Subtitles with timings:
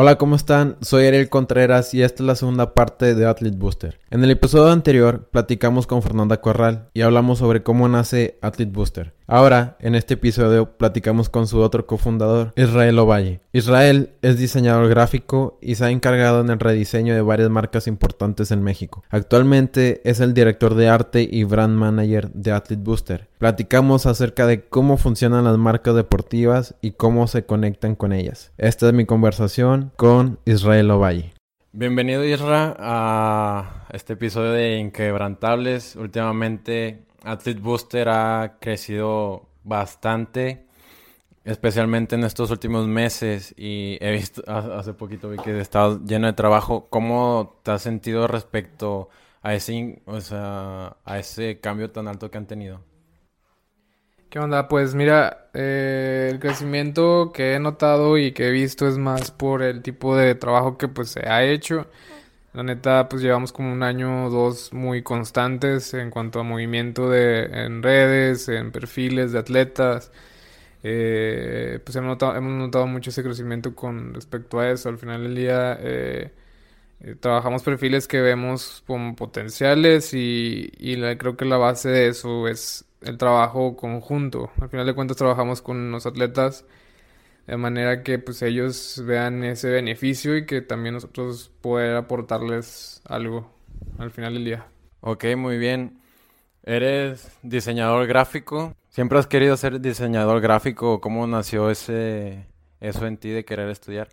[0.00, 0.76] Hola, ¿cómo están?
[0.80, 3.98] Soy Ariel Contreras y esta es la segunda parte de Athlete Booster.
[4.10, 9.17] En el episodio anterior platicamos con Fernanda Corral y hablamos sobre cómo nace Athlete Booster.
[9.30, 13.42] Ahora, en este episodio, platicamos con su otro cofundador, Israel Ovalle.
[13.52, 18.52] Israel es diseñador gráfico y se ha encargado en el rediseño de varias marcas importantes
[18.52, 19.04] en México.
[19.10, 23.28] Actualmente es el director de arte y brand manager de Athlete Booster.
[23.36, 28.54] Platicamos acerca de cómo funcionan las marcas deportivas y cómo se conectan con ellas.
[28.56, 31.34] Esta es mi conversación con Israel Ovalle.
[31.72, 35.96] Bienvenido Isra a este episodio de Inquebrantables.
[35.96, 40.66] Últimamente Athlete Booster ha crecido bastante,
[41.44, 46.32] especialmente en estos últimos meses y he visto, hace poquito vi que estado lleno de
[46.32, 46.88] trabajo.
[46.90, 49.08] ¿Cómo te has sentido respecto
[49.42, 52.80] a ese, o sea, a ese cambio tan alto que han tenido?
[54.30, 54.68] ¿Qué onda?
[54.68, 59.62] Pues mira, eh, el crecimiento que he notado y que he visto es más por
[59.62, 61.86] el tipo de trabajo que pues se ha hecho.
[62.58, 67.08] La neta, pues llevamos como un año o dos muy constantes en cuanto a movimiento
[67.08, 70.10] de, en redes, en perfiles de atletas.
[70.82, 74.88] Eh, pues hemos notado, mucho ese crecimiento con respecto a eso.
[74.88, 76.32] Al final del día eh,
[77.20, 82.84] trabajamos perfiles que vemos como potenciales y, y creo que la base de eso es
[83.02, 84.50] el trabajo conjunto.
[84.60, 86.64] Al final de cuentas trabajamos con los atletas
[87.48, 93.50] de manera que pues ellos vean ese beneficio y que también nosotros poder aportarles algo
[93.98, 94.66] al final del día.
[95.00, 95.98] Ok, muy bien.
[96.62, 98.74] Eres diseñador gráfico.
[98.90, 101.00] ¿Siempre has querido ser diseñador gráfico?
[101.00, 102.44] ¿Cómo nació ese
[102.80, 104.08] eso en ti de querer estudiar?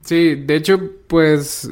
[0.00, 1.70] Sí, de hecho, pues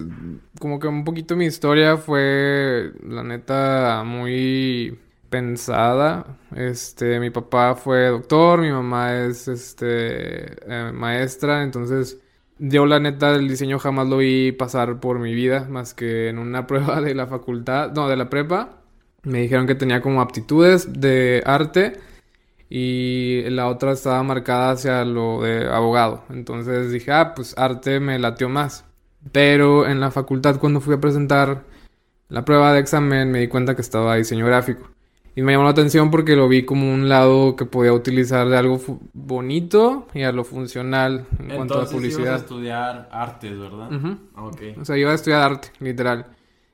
[0.61, 4.98] como que un poquito mi historia fue la neta muy
[5.31, 6.39] pensada.
[6.55, 12.21] Este, mi papá fue doctor, mi mamá es este eh, maestra, entonces
[12.59, 16.39] yo la neta del diseño jamás lo vi pasar por mi vida, más que en
[16.39, 18.83] una prueba de la facultad, no, de la prepa.
[19.23, 21.99] Me dijeron que tenía como aptitudes de arte
[22.69, 26.25] y la otra estaba marcada hacia lo de abogado.
[26.31, 28.84] Entonces dije, ah, pues arte me latió más.
[29.33, 31.65] Pero en la facultad cuando fui a presentar
[32.29, 34.91] la prueba de examen me di cuenta que estaba diseño gráfico.
[35.37, 38.57] Y me llamó la atención porque lo vi como un lado que podía utilizar de
[38.57, 38.81] algo
[39.13, 42.23] bonito y a lo funcional en cuanto a publicidad.
[42.23, 43.91] Ibas a estudiar artes, ¿verdad?
[44.35, 44.75] okay.
[44.81, 46.25] O sea, iba a estudiar arte, literal.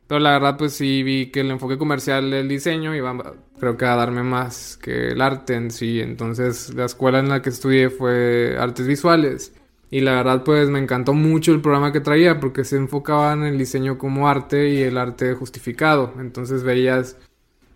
[0.06, 3.84] Pero la verdad, pues sí vi que el enfoque comercial del diseño iba, creo que
[3.84, 6.00] a darme más que el arte en sí.
[6.00, 9.56] Entonces, la escuela en la que estudié fue artes visuales.
[9.90, 13.42] Y la verdad, pues me encantó mucho el programa que traía porque se enfocaba en
[13.42, 16.14] el diseño como arte y el arte justificado.
[16.20, 17.16] Entonces veías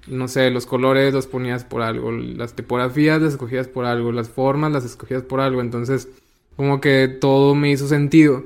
[0.06, 4.28] no sé, los colores los ponías por algo, las tipografías las escogías por algo, las
[4.28, 6.08] formas las escogías por algo, entonces
[6.56, 8.44] como que todo me hizo sentido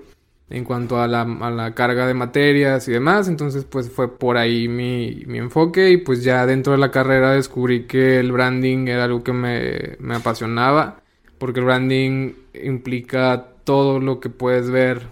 [0.48, 4.36] en cuanto a la, a la carga de materias y demás, entonces pues fue por
[4.36, 8.88] ahí mi, mi, enfoque y pues ya dentro de la carrera descubrí que el branding
[8.88, 11.02] era algo que me, me apasionaba,
[11.38, 15.02] porque el branding implica todo lo que puedes ver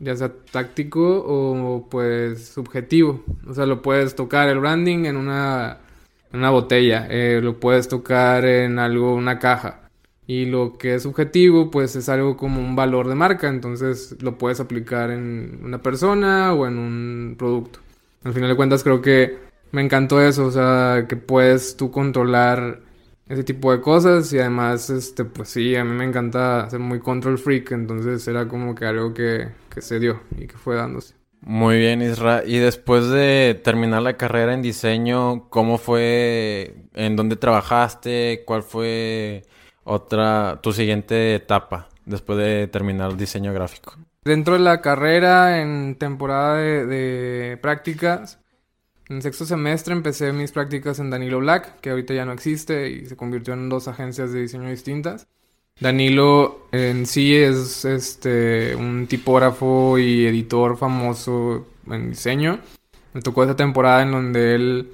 [0.00, 3.24] ya sea táctico o pues subjetivo.
[3.48, 5.78] O sea, lo puedes tocar el branding en una
[6.32, 9.90] una botella, eh, lo puedes tocar en algo, una caja.
[10.26, 14.36] Y lo que es subjetivo, pues es algo como un valor de marca, entonces lo
[14.36, 17.80] puedes aplicar en una persona o en un producto.
[18.24, 19.38] Al final de cuentas creo que
[19.72, 22.80] me encantó eso, o sea, que puedes tú controlar
[23.28, 27.00] ese tipo de cosas y además, este, pues sí, a mí me encanta ser muy
[27.00, 31.17] control freak, entonces era como que algo que, que se dio y que fue dándose.
[31.40, 32.42] Muy bien, Isra.
[32.44, 36.74] Y después de terminar la carrera en diseño, ¿cómo fue?
[36.94, 38.42] ¿En dónde trabajaste?
[38.44, 39.44] ¿Cuál fue
[39.84, 43.94] otra tu siguiente etapa después de terminar el diseño gráfico?
[44.24, 48.40] Dentro de la carrera, en temporada de, de prácticas,
[49.08, 53.06] en sexto semestre empecé mis prácticas en Danilo Black, que ahorita ya no existe y
[53.06, 55.28] se convirtió en dos agencias de diseño distintas.
[55.80, 62.58] Danilo en sí es este un tipógrafo y editor famoso en diseño.
[63.14, 64.90] Me tocó esa temporada en donde él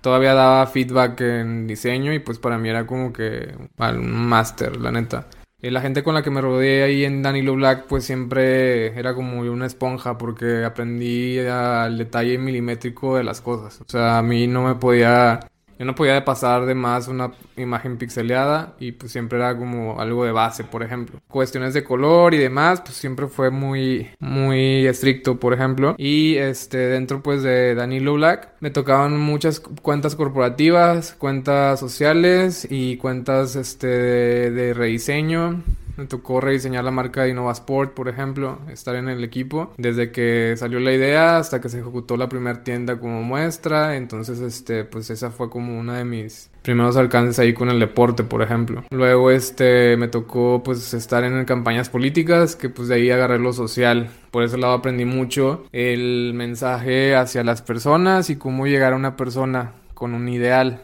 [0.00, 4.90] todavía daba feedback en diseño y pues para mí era como que un máster, la
[4.90, 5.28] neta.
[5.62, 9.14] Y la gente con la que me rodeé ahí en Danilo Black pues siempre era
[9.14, 13.80] como una esponja porque aprendí al detalle milimétrico de las cosas.
[13.80, 15.40] O sea, a mí no me podía
[15.78, 20.24] yo no podía pasar de más una imagen pixeleada y pues siempre era como algo
[20.24, 21.20] de base, por ejemplo.
[21.28, 25.94] Cuestiones de color y demás, pues siempre fue muy, muy estricto, por ejemplo.
[25.98, 32.96] Y este, dentro pues de Danilo Black me tocaban muchas cuentas corporativas, cuentas sociales y
[32.96, 35.62] cuentas este, de, rediseño
[35.96, 39.72] Me tocó rediseñar la marca de Innova Sport, por ejemplo, estar en el equipo.
[39.78, 43.96] Desde que salió la idea hasta que se ejecutó la primera tienda como muestra.
[43.96, 48.24] Entonces, este, pues esa fue como una de mis primeros alcances ahí con el deporte,
[48.24, 48.84] por ejemplo.
[48.90, 53.54] Luego, este, me tocó pues estar en campañas políticas, que pues de ahí agarré lo
[53.54, 54.10] social.
[54.30, 59.16] Por ese lado aprendí mucho el mensaje hacia las personas y cómo llegar a una
[59.16, 60.82] persona con un ideal.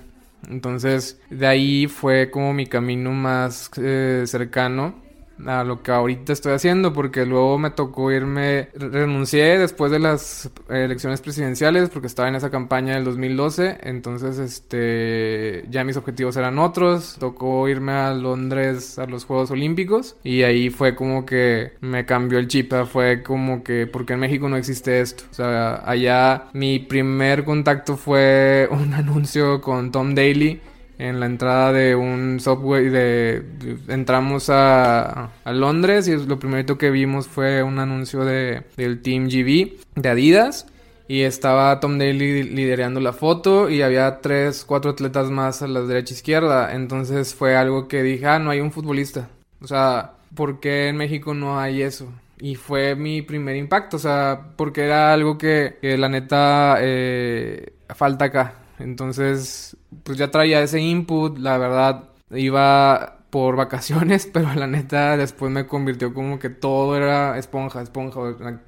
[0.49, 5.02] Entonces, de ahí fue como mi camino más eh, cercano
[5.47, 10.51] a lo que ahorita estoy haciendo, porque luego me tocó irme, renuncié después de las
[10.69, 16.59] elecciones presidenciales, porque estaba en esa campaña del 2012, entonces este, ya mis objetivos eran
[16.59, 22.07] otros, tocó irme a Londres a los Juegos Olímpicos, y ahí fue como que me
[22.07, 26.45] cambió el chip, fue como que, porque en México no existe esto, o sea, allá
[26.53, 30.61] mi primer contacto fue un anuncio con Tom Daly,
[31.03, 33.43] en la entrada de un subway de,
[33.89, 39.27] entramos a, a, Londres y lo primero que vimos fue un anuncio de, del Team
[39.27, 40.67] GB de Adidas
[41.09, 45.81] y estaba Tom Daly liderando la foto y había tres, cuatro atletas más a la
[45.81, 46.73] derecha e izquierda.
[46.73, 49.29] Entonces fue algo que dije, ah, no hay un futbolista.
[49.61, 52.13] O sea, ¿por qué en México no hay eso?
[52.39, 57.73] Y fue mi primer impacto, o sea, porque era algo que, que la neta eh,
[57.89, 58.62] falta acá.
[58.83, 65.51] Entonces, pues ya traía ese input, la verdad, iba por vacaciones, pero la neta después
[65.51, 68.21] me convirtió como que todo era esponja, esponja.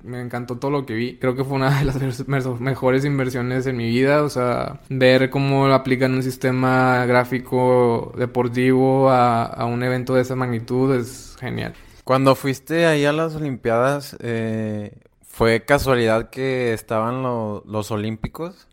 [0.03, 1.19] Me encantó todo lo que vi.
[1.19, 4.23] Creo que fue una de las mejores inversiones en mi vida.
[4.23, 10.95] O sea, ver cómo aplican un sistema gráfico deportivo a, un evento de esa magnitud
[10.97, 11.75] es genial.
[12.05, 18.67] Cuando fuiste ahí a las Olimpiadas, eh, ¿fue casualidad que estaban los Olímpicos?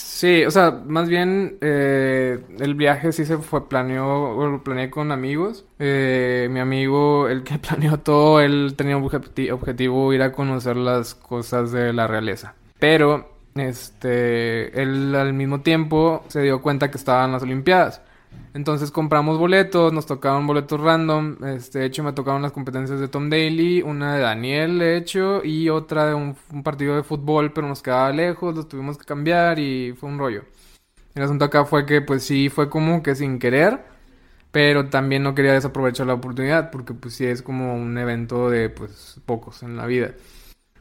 [0.00, 5.10] Sí, o sea, más bien eh, el viaje sí se fue, planeó, lo planeé con
[5.10, 5.64] amigos.
[5.80, 11.16] Eh, mi amigo, el que planeó todo, él tenía un objetivo ir a conocer las
[11.16, 12.54] cosas de la realeza.
[12.78, 18.00] Pero, este, él al mismo tiempo se dio cuenta que estaban las Olimpiadas.
[18.54, 21.44] Entonces compramos boletos, nos tocaban boletos random.
[21.44, 25.44] Este, de hecho, me tocaron las competencias de Tom Daly, una de Daniel, de hecho,
[25.44, 29.58] y otra de un, partido de fútbol, pero nos quedaba lejos, los tuvimos que cambiar
[29.58, 30.44] y fue un rollo.
[31.14, 33.80] El asunto acá fue que, pues sí, fue como que sin querer,
[34.52, 38.70] pero también no quería desaprovechar la oportunidad, porque pues sí es como un evento de,
[38.70, 40.12] pues, pocos en la vida.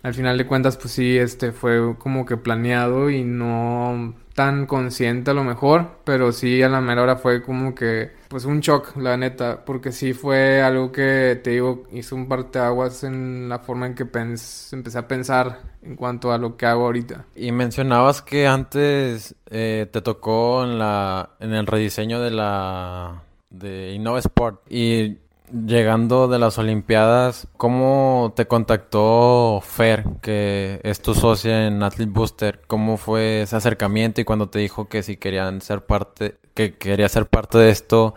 [0.07, 5.31] Al final de cuentas, pues sí, este fue como que planeado y no tan consciente
[5.31, 8.95] a lo mejor, pero sí a la mera hora fue como que, pues un shock,
[8.95, 13.85] la neta, porque sí fue algo que, te digo, hizo un parteaguas en la forma
[13.85, 17.25] en que empecé a pensar en cuanto a lo que hago ahorita.
[17.35, 23.91] Y mencionabas que antes eh, te tocó en, la, en el rediseño de la de
[23.91, 25.17] Innova Sport y
[25.49, 32.61] Llegando de las Olimpiadas, ¿cómo te contactó Fer, que es tu socia en Athlete Booster?
[32.67, 37.07] ¿Cómo fue ese acercamiento y cuando te dijo que si querían ser parte, que quería
[37.07, 38.13] ser parte de esto,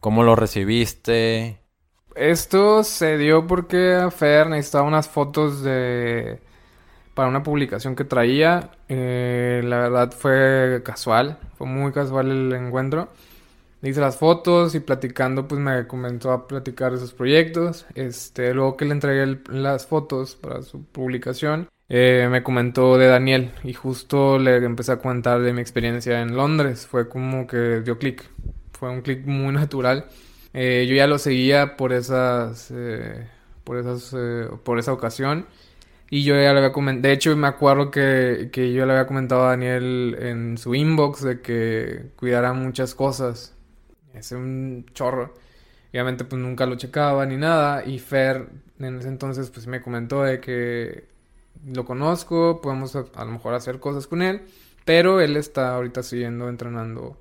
[0.00, 1.60] cómo lo recibiste?
[2.14, 6.40] Esto se dio porque Fer necesitaba unas fotos de
[7.12, 8.70] para una publicación que traía.
[8.88, 13.10] Eh, la verdad fue casual, fue muy casual el encuentro
[13.82, 17.86] hice las fotos y platicando pues me comenzó a platicar de sus proyectos.
[17.94, 23.50] Este, luego que le entregué las fotos para su publicación, eh, me comentó de Daniel
[23.64, 26.86] y justo le empecé a comentar de mi experiencia en Londres.
[26.86, 28.28] Fue como que dio clic,
[28.72, 30.06] fue un clic muy natural.
[30.52, 33.26] Eh, yo ya lo seguía por esas, eh,
[33.64, 34.14] por esas,
[34.64, 35.46] por esa ocasión.
[36.12, 39.06] Y yo ya le había comentado, de hecho me acuerdo que, que yo le había
[39.06, 43.54] comentado a Daniel en su inbox de que cuidara muchas cosas
[44.14, 45.34] es un chorro.
[45.90, 48.48] Obviamente pues nunca lo checaba ni nada y Fer
[48.78, 51.04] en ese entonces pues me comentó de que
[51.66, 54.42] lo conozco, podemos a, lo mejor hacer cosas con él,
[54.84, 57.16] pero él está ahorita siguiendo entrenando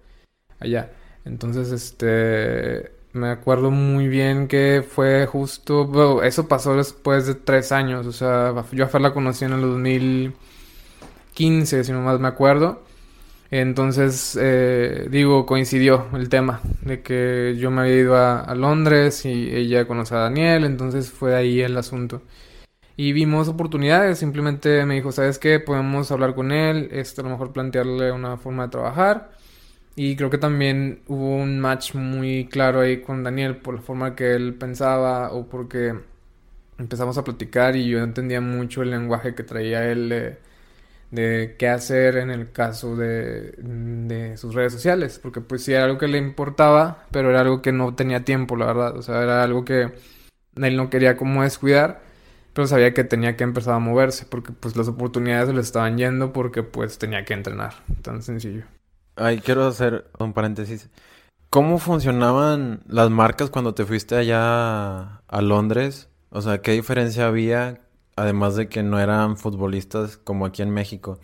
[0.59, 0.91] allá.
[1.25, 8.05] Entonces este me acuerdo muy bien que fue justo, eso pasó después de tres años,
[8.05, 12.83] o sea, yo a Fer la conocí en el 2015, si no más me acuerdo.
[13.51, 19.55] Entonces, eh, digo, coincidió el tema de que yo me había ido a, Londres y
[19.55, 22.21] ella conoce a Daniel, entonces fue ahí el asunto.
[22.97, 25.59] Y vimos oportunidades, simplemente me dijo, ¿sabes qué?
[25.59, 29.31] Podemos hablar con él, esto a lo mejor plantearle una forma de trabajar.
[29.95, 34.15] Y creo que también hubo un match muy claro ahí con Daniel por la forma
[34.15, 35.95] que él pensaba o porque
[36.77, 40.37] empezamos a platicar y yo entendía mucho el lenguaje que traía él
[41.11, 45.85] de qué hacer en el caso de, de, sus redes sociales, porque pues sí era
[45.85, 49.23] algo que le importaba, pero era algo que no tenía tiempo, la verdad, o sea,
[49.23, 49.91] era algo que
[50.55, 52.01] él no quería como descuidar,
[52.53, 55.97] pero sabía que tenía que empezar a moverse porque pues las oportunidades se le estaban
[55.97, 58.65] yendo porque pues tenía que entrenar, tan sencillo.
[59.15, 60.89] Ay, quiero hacer un paréntesis.
[61.49, 66.09] ¿Cómo funcionaban las marcas cuando te fuiste allá a Londres?
[66.29, 67.81] O sea, ¿qué diferencia había
[68.19, 71.19] además de que no eran futbolistas como aquí en México?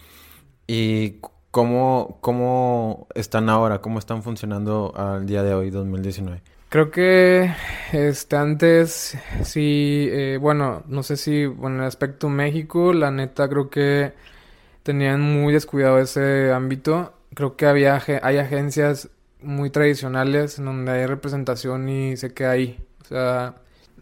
[0.68, 1.20] ¿Y
[1.52, 3.82] cómo, cómo están ahora?
[3.82, 6.42] ¿Cómo están funcionando al día de hoy, 2019?
[6.70, 7.54] Creo que
[7.94, 13.48] este, antes, sí, eh, bueno, no sé si, bueno, en el aspecto México, la neta
[13.48, 14.14] creo que
[14.84, 17.14] tenían muy descuidado ese ámbito.
[17.34, 19.10] Creo que había, hay agencias
[19.42, 22.86] muy tradicionales en donde hay representación y se queda ahí.
[23.02, 23.56] O sea,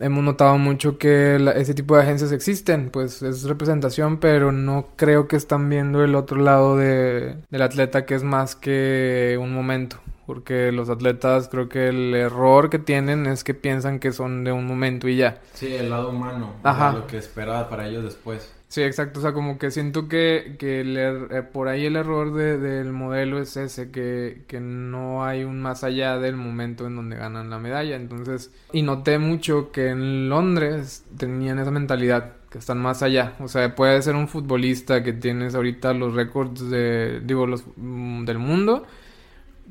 [0.03, 5.27] hemos notado mucho que ese tipo de agencias existen, pues es representación, pero no creo
[5.27, 9.99] que están viendo el otro lado de, del atleta que es más que un momento
[10.25, 14.51] porque los atletas creo que el error que tienen es que piensan que son de
[14.51, 15.41] un momento y ya.
[15.53, 16.93] Sí, el lado humano, Ajá.
[16.93, 18.53] lo que espera para ellos después.
[18.73, 22.33] Sí, exacto, o sea, como que siento que, que er, eh, por ahí el error
[22.33, 27.15] del modelo es ese, que, que no hay un más allá del momento en donde
[27.15, 32.79] ganan la medalla, entonces, y noté mucho que en Londres tenían esa mentalidad, que están
[32.79, 37.45] más allá, o sea, puede ser un futbolista que tienes ahorita los récords de, digo,
[37.45, 38.87] los mm, del mundo,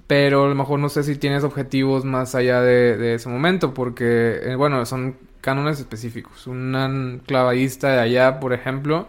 [0.06, 4.38] pero a lo mejor no sé si tienes objetivos más allá de, ese momento, porque,
[4.44, 6.46] eh, bueno, son cánones específicos.
[6.46, 9.08] Un clavadista de allá, por ejemplo,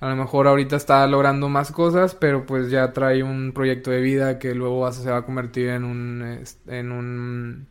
[0.00, 4.02] a lo mejor ahorita está logrando más cosas, pero pues ya trae un proyecto de
[4.02, 7.68] vida que luego se va a convertir en un, en un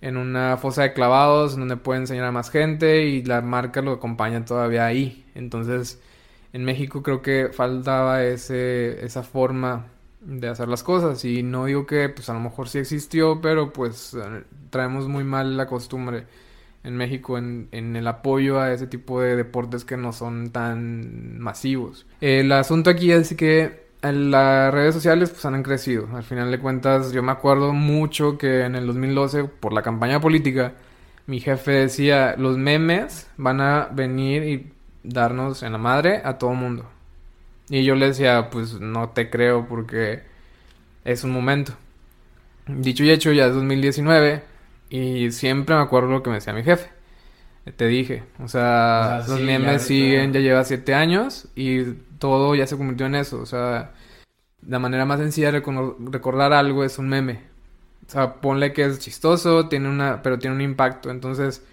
[0.00, 3.92] en una fosa de clavados donde puede enseñar a más gente y la marca lo
[3.92, 5.24] acompaña todavía ahí.
[5.34, 6.00] Entonces,
[6.52, 9.86] en México creo que faltaba ese, esa forma
[10.20, 13.72] de hacer las cosas y no digo que pues a lo mejor sí existió pero
[13.72, 16.26] pues eh, traemos muy mal la costumbre
[16.84, 21.38] en México en, en el apoyo a ese tipo de deportes que no son tan
[21.38, 22.06] masivos.
[22.20, 26.08] El asunto aquí es que las redes sociales pues han crecido.
[26.14, 30.20] Al final de cuentas yo me acuerdo mucho que en el 2012 por la campaña
[30.20, 30.74] política
[31.26, 34.72] mi jefe decía los memes van a venir y
[35.04, 36.86] darnos en la madre a todo mundo
[37.72, 40.22] y yo le decía, pues no te creo porque
[41.06, 41.72] es un momento.
[42.66, 44.42] Dicho y hecho, ya es 2019
[44.92, 46.90] y siempre me acuerdo lo que me decía mi jefe.
[47.76, 51.84] Te dije, o sea, los memes siguen, ya lleva siete años y
[52.18, 53.40] todo ya se convirtió en eso.
[53.40, 53.92] O sea,
[54.68, 55.62] la manera más sencilla de
[56.10, 57.40] recordar algo es un meme.
[58.06, 61.10] O sea, ponle que es chistoso, tiene una, pero tiene un impacto.
[61.10, 61.64] Entonces,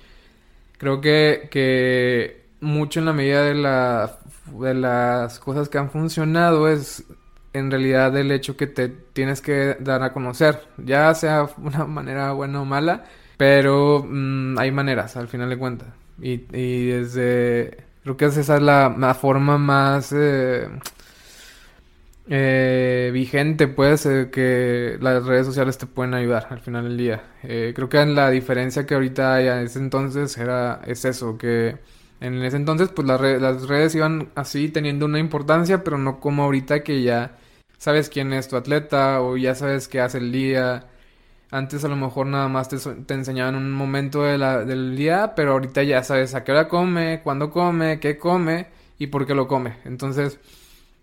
[0.78, 4.18] creo que, que mucho en la medida de la
[4.58, 7.04] de las cosas que han funcionado es
[7.54, 12.32] en realidad el hecho que te tienes que dar a conocer, ya sea una manera
[12.34, 13.06] buena o mala,
[13.38, 15.90] pero mm, hay maneras al final de cuentas.
[16.22, 20.68] Y, y desde, creo que esa es la, forma más eh,
[22.28, 27.24] eh, vigente, pues, que las redes sociales te pueden ayudar al final del día.
[27.44, 31.78] Eh, creo que la diferencia que ahorita hay a ese entonces era, es eso, que
[32.22, 36.44] en ese entonces, pues las, las redes iban así teniendo una importancia, pero no como
[36.44, 37.38] ahorita que ya
[37.78, 40.88] sabes quién es tu atleta o ya sabes qué hace el día.
[41.52, 45.34] Antes a lo mejor nada más te, te enseñaban un momento de la, del día,
[45.36, 48.68] pero ahorita ya sabes a qué hora come, cuándo come, qué come
[49.00, 49.78] y por qué lo come.
[49.86, 50.40] Entonces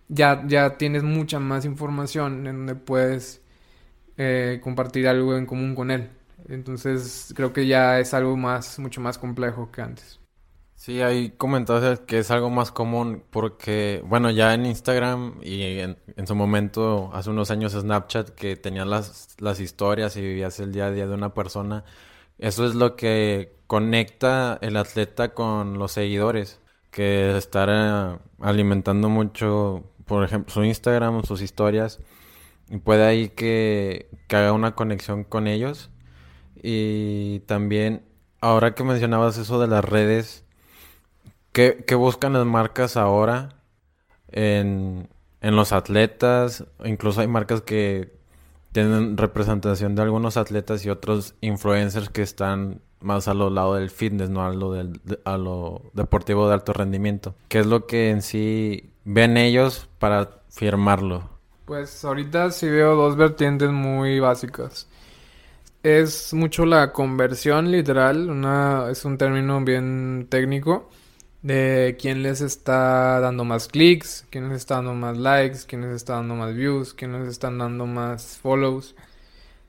[0.08, 3.42] ya, ya tienes mucha más información en donde puedes
[4.18, 6.10] eh, compartir algo en común con él.
[6.48, 10.20] Entonces creo que ya es algo más, mucho más complejo que antes.
[10.76, 15.96] Sí, hay comentarios que es algo más común porque, bueno, ya en Instagram y en,
[16.26, 20.86] su momento, hace unos años Snapchat, que tenían las, las historias y vivías el día
[20.86, 21.84] a día de una persona,
[22.38, 29.84] eso es lo que conecta el atleta con los seguidores, que estar eh, alimentando mucho,
[30.06, 32.00] por ejemplo, su Instagram, sus historias,
[32.70, 35.90] y puede ahí que, que haga una conexión con ellos.
[36.62, 38.04] Y también,
[38.40, 40.45] ahora que mencionabas eso de las redes,
[41.56, 43.48] ¿Qué, buscan las marcas ahora
[44.28, 45.08] en,
[45.40, 46.66] los atletas?
[46.84, 48.12] Incluso hay marcas que
[48.72, 53.88] tienen representación de algunos atletas y otros influencers que están más a lo lado del
[53.88, 57.34] fitness, no a lo, del, a lo deportivo de alto rendimiento.
[57.48, 61.30] ¿Qué es lo que en sí ven ellos para firmarlo?
[61.64, 64.88] Pues ahorita sí veo dos vertientes muy básicas.
[65.82, 70.90] Es mucho la conversión literal, una, es un término bien técnico
[71.46, 75.94] de quién les está dando más clics, quién les está dando más likes, quién les
[75.94, 78.96] está dando más views, quién les están dando más follows.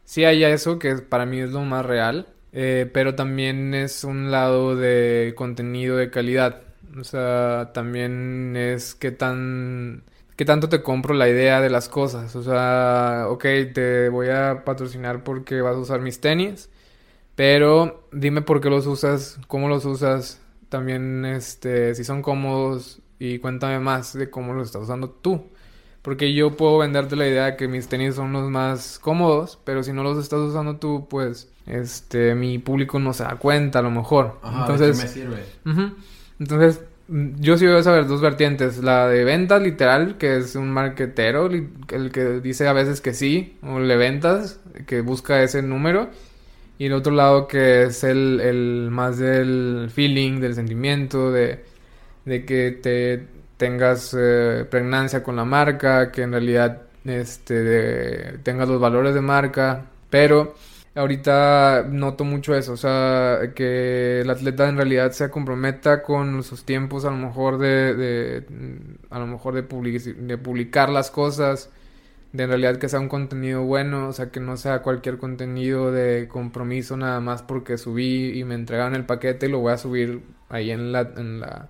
[0.03, 4.31] Sí hay eso que para mí es lo más real, eh, pero también es un
[4.31, 6.63] lado de contenido de calidad.
[6.99, 10.03] O sea, también es que tan...
[10.35, 12.35] ¿Qué tanto te compro la idea de las cosas?
[12.35, 13.43] O sea, ok,
[13.73, 16.69] te voy a patrocinar porque vas a usar mis tenis,
[17.35, 23.39] pero dime por qué los usas, cómo los usas, también este, si son cómodos y
[23.39, 25.47] cuéntame más de cómo los estás usando tú.
[26.01, 29.83] Porque yo puedo venderte la idea de que mis tenis son los más cómodos, pero
[29.83, 33.81] si no los estás usando tú, pues este mi público no se da cuenta a
[33.81, 34.39] lo mejor.
[34.43, 35.43] Entonces, me sirve?
[36.39, 38.77] Entonces, yo sí voy a saber dos vertientes.
[38.77, 43.57] La de venta literal, que es un marketero, el que dice a veces que sí,
[43.61, 46.09] o le ventas, que busca ese número.
[46.77, 51.63] Y el otro lado que es el, el más del feeling, del sentimiento, de,
[52.25, 58.79] de que te tengas eh, pregnancia con la marca, que en realidad este, tengas los
[58.79, 60.55] valores de marca, pero
[60.95, 66.63] ahorita noto mucho eso, o sea, que el atleta en realidad se comprometa con sus
[66.63, 68.45] tiempos, a lo mejor de, de
[69.09, 71.69] a lo mejor de, de publicar las cosas,
[72.33, 75.91] de en realidad que sea un contenido bueno, o sea, que no sea cualquier contenido
[75.91, 79.77] de compromiso nada más porque subí y me entregaron el paquete y lo voy a
[79.77, 81.69] subir ahí en la, en la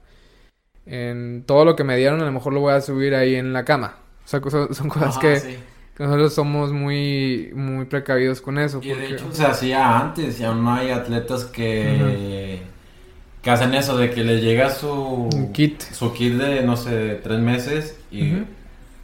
[0.85, 3.53] en todo lo que me dieron, a lo mejor lo voy a subir ahí en
[3.53, 3.97] la cama.
[4.25, 5.59] O sea, son cosas que,
[5.99, 8.79] nosotros somos muy, muy precavidos con eso.
[8.83, 12.61] Y de hecho se hacía antes, ya no hay atletas que,
[13.41, 15.81] que hacen eso, de que les llega su kit.
[15.81, 18.43] Su kit de, no sé, tres meses y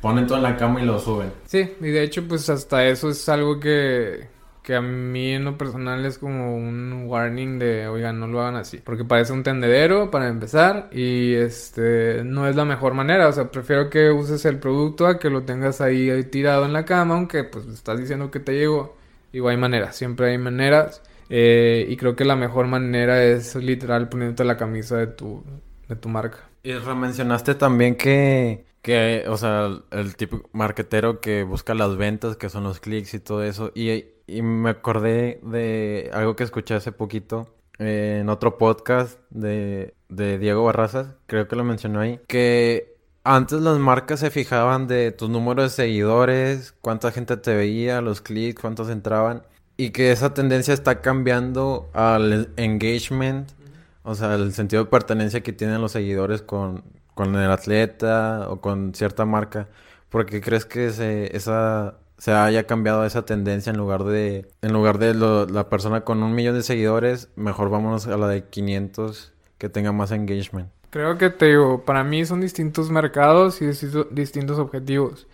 [0.04, 1.32] ponen todo en la cama y lo suben.
[1.46, 4.28] Sí, y de hecho, pues hasta eso es algo que,
[4.62, 8.58] que a mí en lo personal es como un warning de, oigan, no lo hagan
[8.58, 13.32] así, porque parece un tendedero para empezar y este no es la mejor manera, o
[13.32, 17.16] sea, prefiero que uses el producto a que lo tengas ahí, tirado en la cama,
[17.16, 18.98] aunque pues estás diciendo que te llegó,
[19.32, 24.10] igual hay maneras, siempre hay maneras eh, y creo que la mejor manera es literal
[24.10, 25.46] poniéndote la camisa de tu
[25.88, 26.40] de tu marca.
[26.62, 32.50] Y mencionaste también que que, o sea, el tipo marketero que busca las ventas, que
[32.50, 33.72] son los clics y todo eso.
[33.74, 40.38] Y y me acordé de algo que escuché hace poquito en otro podcast de, de
[40.38, 45.30] Diego Barrazas, creo que lo mencionó ahí, que antes las marcas se fijaban de tus
[45.30, 49.44] números de seguidores, cuánta gente te veía, los clics, cuántos entraban,
[49.76, 53.52] y que esa tendencia está cambiando al engagement,
[54.04, 56.84] o sea, el sentido de pertenencia que tienen los seguidores con,
[57.16, 59.68] con el atleta o con cierta marca.
[60.10, 64.98] porque crees que ese, esa se haya cambiado esa tendencia en lugar de en lugar
[65.00, 69.70] de la persona con un millón de seguidores, mejor vámonos a la de 500 que
[69.70, 70.70] tenga más engagement.
[70.90, 73.66] Creo que te digo, para mí son distintos mercados y
[74.12, 75.28] distintos objetivos.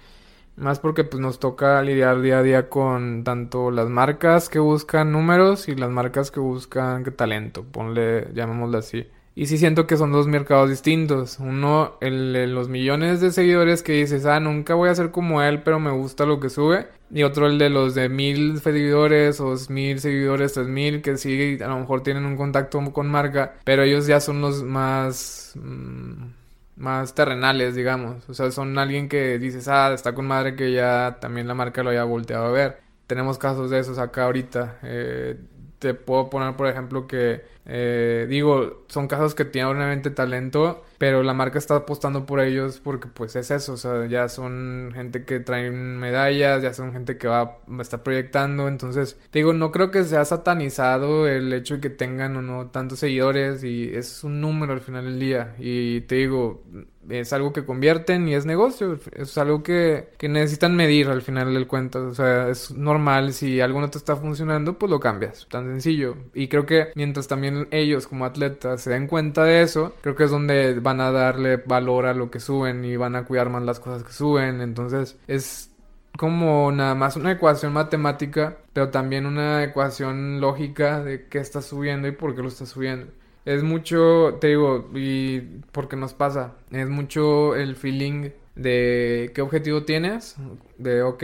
[0.55, 5.11] Más porque pues nos toca lidiar día a día con tanto las marcas que buscan
[5.11, 9.07] números y las marcas que buscan talento, ponle, llamémoslo así.
[9.39, 11.39] Y sí siento que son dos mercados distintos.
[11.39, 15.63] Uno, el, los millones de seguidores que dices, ah, nunca voy a ser como él,
[15.63, 16.87] pero me gusta lo que sube.
[17.09, 21.57] Y otro, el de los de mil seguidores o mil seguidores, tres mil, que sí,
[21.63, 25.53] a lo mejor tienen un contacto con marca, pero ellos ya son los más...
[25.55, 26.31] Mm,
[26.75, 28.27] más terrenales, digamos.
[28.27, 31.81] O sea, son alguien que dices, ah, está con madre que ya también la marca
[31.81, 32.81] lo haya volteado a ver.
[33.07, 34.79] Tenemos casos de esos acá ahorita.
[34.83, 35.37] Eh,
[35.79, 41.23] te puedo poner, por ejemplo, que eh, digo, son casos que tienen obviamente talento, pero
[41.23, 45.25] la marca está apostando por ellos porque pues es eso, o sea, ya son gente
[45.25, 49.91] que traen medallas, ya son gente que va, a estar proyectando, entonces, digo, no creo
[49.91, 54.41] que sea satanizado el hecho de que tengan o no tantos seguidores y es un
[54.41, 56.63] número al final del día y te digo,
[57.09, 58.99] es algo que convierten y es negocio.
[59.13, 62.07] Es algo que, que, necesitan medir al final del cuento.
[62.07, 63.33] O sea, es normal.
[63.33, 65.47] Si algo no te está funcionando, pues lo cambias.
[65.49, 66.15] Tan sencillo.
[66.33, 70.25] Y creo que mientras también ellos como atletas se den cuenta de eso, creo que
[70.25, 73.63] es donde van a darle valor a lo que suben y van a cuidar más
[73.63, 74.61] las cosas que suben.
[74.61, 75.69] Entonces, es
[76.17, 82.07] como nada más una ecuación matemática, pero también una ecuación lógica de qué estás subiendo
[82.07, 83.07] y por qué lo estás subiendo.
[83.45, 85.39] Es mucho, te digo, y
[85.71, 90.35] porque nos pasa, es mucho el feeling de qué objetivo tienes,
[90.77, 91.23] de ok,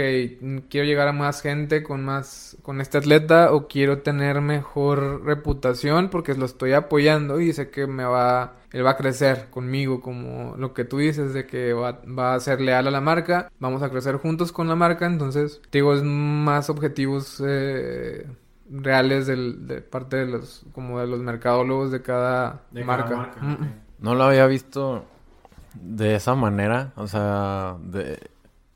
[0.70, 6.10] quiero llegar a más gente con más con este atleta o quiero tener mejor reputación
[6.10, 10.56] porque lo estoy apoyando y sé que me va él va a crecer conmigo como
[10.58, 13.84] lo que tú dices de que va, va a ser leal a la marca, vamos
[13.84, 18.26] a crecer juntos con la marca, entonces te digo es más objetivos eh,
[18.70, 23.30] reales del, de parte de los como de los mercadólogos de cada marca.
[24.00, 25.06] No lo había visto
[25.82, 28.20] de esa manera, o sea, de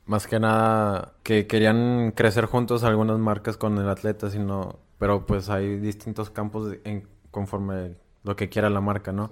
[0.06, 5.48] más que nada que querían crecer juntos algunas marcas con el atleta, sino pero pues
[5.48, 9.30] hay distintos campos en, conforme lo que quiera la marca, ¿no?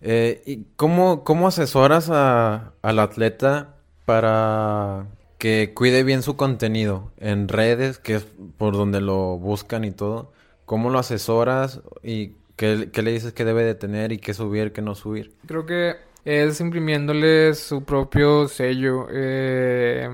[0.00, 3.74] Eh, ¿Y cómo, cómo asesoras a, al atleta
[4.06, 9.90] para que cuide bien su contenido en redes, que es por donde lo buscan y
[9.90, 10.32] todo?
[10.64, 14.72] ¿Cómo lo asesoras y qué, qué le dices que debe de tener y qué subir,
[14.72, 15.34] qué no subir?
[15.46, 19.06] Creo que es imprimiéndole su propio sello.
[19.10, 20.08] Eh,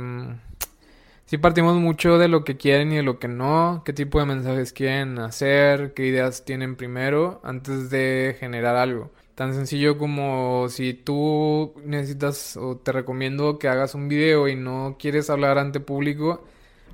[1.26, 4.26] sí partimos mucho de lo que quieren y de lo que no, qué tipo de
[4.26, 9.10] mensajes quieren hacer, qué ideas tienen primero antes de generar algo.
[9.34, 14.96] Tan sencillo como si tú necesitas o te recomiendo que hagas un video y no
[14.98, 16.44] quieres hablar ante público,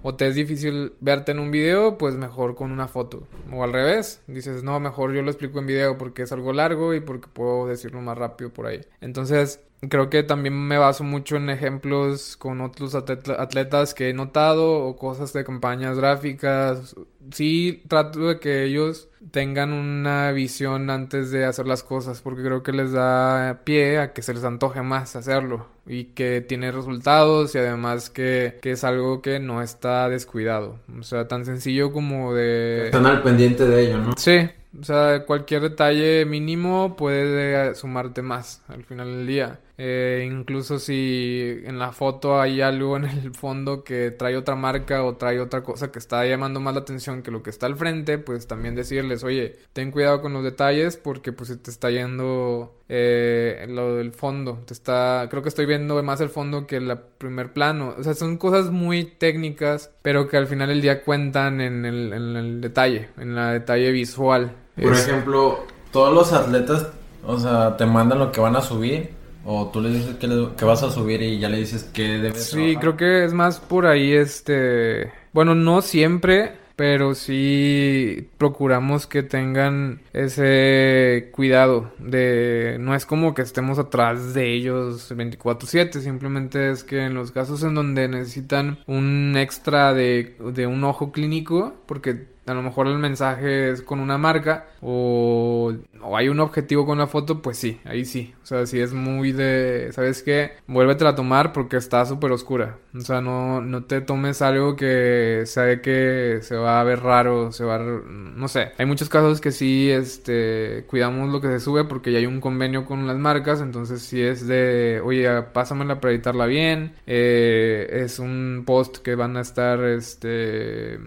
[0.03, 3.27] o te es difícil verte en un video, pues mejor con una foto.
[3.53, 6.95] O al revés, dices, no, mejor yo lo explico en video porque es algo largo
[6.95, 8.81] y porque puedo decirlo más rápido por ahí.
[9.01, 14.85] Entonces, creo que también me baso mucho en ejemplos con otros atletas que he notado
[14.85, 16.97] o cosas de campañas gráficas.
[17.33, 22.63] Sí, trato de que ellos tengan una visión antes de hacer las cosas porque creo
[22.63, 27.55] que les da pie a que se les antoje más hacerlo y que tiene resultados
[27.55, 30.79] y además que, que es algo que no está descuidado.
[30.99, 32.87] O sea, tan sencillo como de...
[32.87, 34.13] Están al pendiente de ello, ¿no?
[34.17, 39.61] Sí, o sea, cualquier detalle mínimo puede sumarte más al final del día.
[39.79, 45.05] Eh, incluso si en la foto hay algo en el fondo que trae otra marca
[45.05, 47.77] o trae otra cosa que está llamando más la atención que lo que está al
[47.77, 51.91] frente, pues también decirles, oye, ten cuidado con los detalles porque pues se te está
[51.91, 54.63] yendo eh, lo del fondo.
[54.65, 57.95] Te está, creo que estoy viendo más el fondo que el primer plano.
[57.99, 62.13] O sea, son cosas muy técnicas, pero que al final del día cuentan en el,
[62.15, 64.53] en el detalle, en la detalle visual.
[64.81, 66.89] Por ejemplo, todos los atletas,
[67.27, 70.83] o sea, te mandan lo que van a subir o tú le dices que, vas
[70.83, 74.13] a subir y ya le dices que debes Sí, creo que es más por ahí,
[74.13, 75.13] este...
[75.33, 83.43] Bueno, no siempre, pero sí procuramos que tengan ese cuidado de no es como que
[83.43, 89.37] estemos atrás de ellos 24/7, simplemente es que en los casos en donde necesitan un
[89.37, 94.19] extra de, de un ojo clínico, porque a lo mejor el mensaje es con una
[94.19, 95.75] marca o,
[96.15, 98.33] hay un objetivo con la foto, pues sí, ahí sí.
[98.43, 100.53] O sea, si es muy de, ¿sabes qué?
[100.69, 102.79] Vuélvete a tomar porque está súper oscura.
[102.95, 107.51] O sea, no, no te tomes algo que sabe que se va a ver raro,
[107.53, 107.79] se va a...
[107.81, 108.73] No sé.
[108.79, 112.41] Hay muchos casos que sí, este, cuidamos lo que se sube porque ya hay un
[112.41, 116.95] convenio con las marcas, entonces si es de, oye, pásamela para editarla bien.
[117.07, 121.01] Eh, es un post que van a estar, este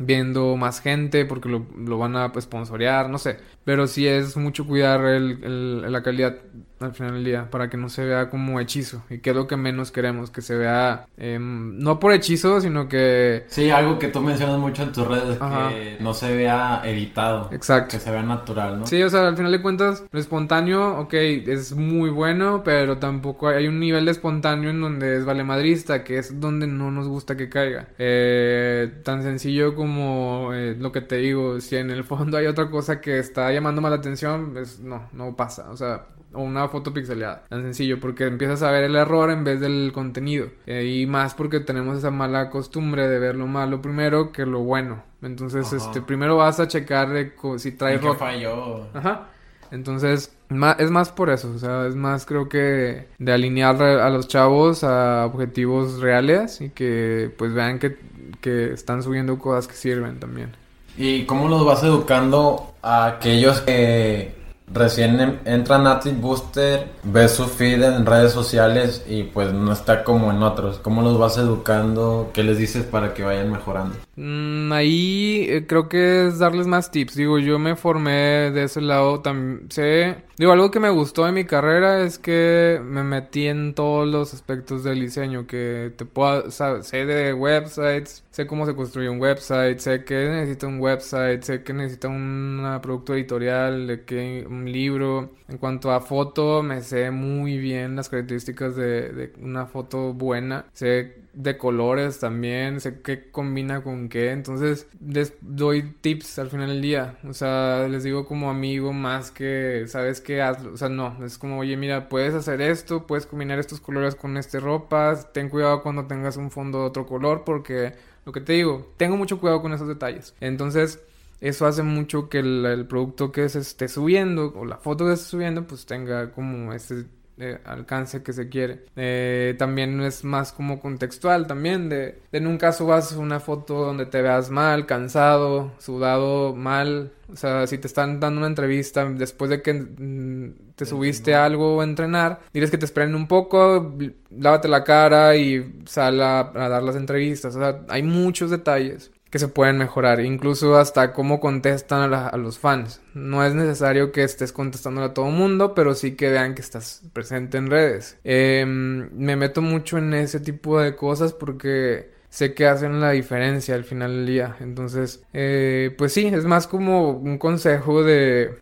[0.00, 3.38] viendo más gente porque lo, lo van a pues, sponsorear, no sé.
[3.64, 6.38] Pero sí es mucho cuidar el, el, la calidad
[6.80, 9.02] al final del día para que no se vea como hechizo.
[9.10, 12.88] Y que es lo que menos queremos que se vea em, no por hechizo sino
[12.88, 17.48] que sí algo que tú mencionas mucho en tus redes que no se vea editado
[17.52, 17.96] exacto.
[17.96, 21.14] que se vea natural no sí o sea al final de cuentas lo espontáneo ok
[21.14, 26.18] es muy bueno pero tampoco hay un nivel de espontáneo en donde es valemadrista que
[26.18, 27.88] es donde no nos gusta que caiga.
[27.98, 32.70] Eh, tan sencillo como eh, lo que te digo si en el fondo hay otra
[32.70, 35.70] cosa que está llamando más la atención pues no no pasa.
[35.70, 37.44] O sea o una foto pixeleada.
[37.48, 40.48] Tan sencillo, porque empiezas a ver el error en vez del contenido.
[40.66, 44.60] Eh, y más porque tenemos esa mala costumbre de ver lo malo primero que lo
[44.60, 45.02] bueno.
[45.22, 47.08] Entonces, este, primero vas a checar
[47.56, 48.16] si trae error.
[48.16, 48.86] falló.
[48.94, 49.28] Ajá.
[49.70, 50.32] Entonces,
[50.78, 54.82] es más por eso, o sea, es más creo que de alinear a los chavos
[54.82, 57.96] a objetivos reales y que pues vean que,
[58.40, 60.56] que están subiendo cosas que sirven también.
[60.96, 64.39] ¿Y cómo los vas educando a aquellos que
[64.72, 70.04] recién entran a Athlete Booster, ves su feed en redes sociales y pues no está
[70.04, 70.78] como en otros.
[70.78, 72.30] ¿Cómo los vas educando?
[72.32, 73.96] ¿Qué les dices para que vayan mejorando?
[74.22, 77.14] Mm, ahí eh, creo que es darles más tips.
[77.16, 79.70] Digo, yo me formé de ese lado también.
[79.70, 84.06] Sé, digo, algo que me gustó de mi carrera es que me metí en todos
[84.06, 85.46] los aspectos del diseño.
[85.46, 90.66] Que te puedo, sé de websites, sé cómo se construye un website, sé que necesita
[90.66, 95.30] un website, sé que necesita un producto editorial, de que un libro.
[95.48, 100.66] En cuanto a foto, me sé muy bien las características de una foto buena.
[100.74, 106.68] Sé de colores también, sé qué combina con qué, entonces les doy tips al final
[106.68, 110.88] del día, o sea, les digo como amigo más que, sabes qué hazlo, o sea,
[110.88, 115.18] no, es como, oye, mira, puedes hacer esto, puedes combinar estos colores con este ropa,
[115.32, 119.16] ten cuidado cuando tengas un fondo de otro color, porque lo que te digo, tengo
[119.16, 121.00] mucho cuidado con esos detalles, entonces
[121.40, 125.22] eso hace mucho que el, producto que se esté subiendo o la foto que se
[125.22, 127.06] esté subiendo pues tenga como ese
[127.40, 128.84] eh, alcance que se quiere.
[128.96, 134.22] Eh, también es más como contextual también, de, de nunca subas una foto donde te
[134.22, 137.12] veas mal, cansado, sudado, mal.
[137.32, 141.80] O sea, si te están dando una entrevista después de que mm, te subiste algo
[141.80, 143.96] a entrenar, diles que te esperen un poco,
[144.30, 147.56] lávate la cara y sal a, a dar las entrevistas.
[147.56, 152.58] O sea, hay muchos detalles que se pueden mejorar, incluso hasta cómo contestan a, los
[152.58, 153.00] fans.
[153.14, 156.60] No es necesario que estés contestando a todo el mundo, pero sí que vean que
[156.60, 158.18] estás presente en redes.
[158.24, 163.76] Em, me meto mucho en ese tipo de cosas porque sé que hacen la diferencia
[163.76, 164.56] al final del día.
[164.60, 168.58] Entonces, eh, pues sí, es más como un consejo de,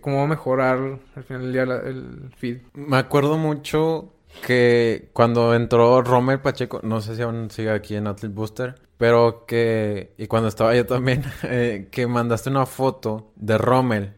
[0.00, 2.58] cómo mejorar al final del día el feed.
[2.74, 4.12] Me acuerdo mucho
[4.46, 9.46] que cuando entró Romer Pacheco, no sé si aún sigue aquí en Athlete Booster, pero
[9.46, 14.12] que, y cuando estaba yo también, eh, que mandaste una foto de Rommel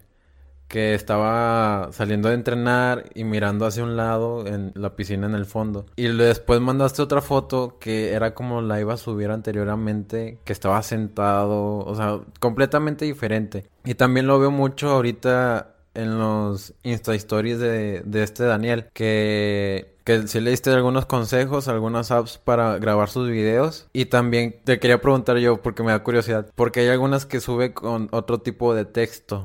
[0.67, 5.47] que estaba saliendo de entrenar y mirando hacia un lado en la piscina en el
[5.47, 5.87] fondo.
[5.95, 10.83] Y después mandaste otra foto que era como la iba a subir anteriormente, que estaba
[10.83, 13.69] sentado, o sea, completamente diferente.
[13.85, 19.92] Y también lo veo mucho ahorita en los Insta Stories de, de este Daniel, que
[20.05, 23.89] que si le diste algunos consejos, algunas apps para grabar sus videos.
[23.93, 27.73] Y también te quería preguntar yo, porque me da curiosidad, porque hay algunas que sube
[27.73, 29.45] con otro tipo de texto,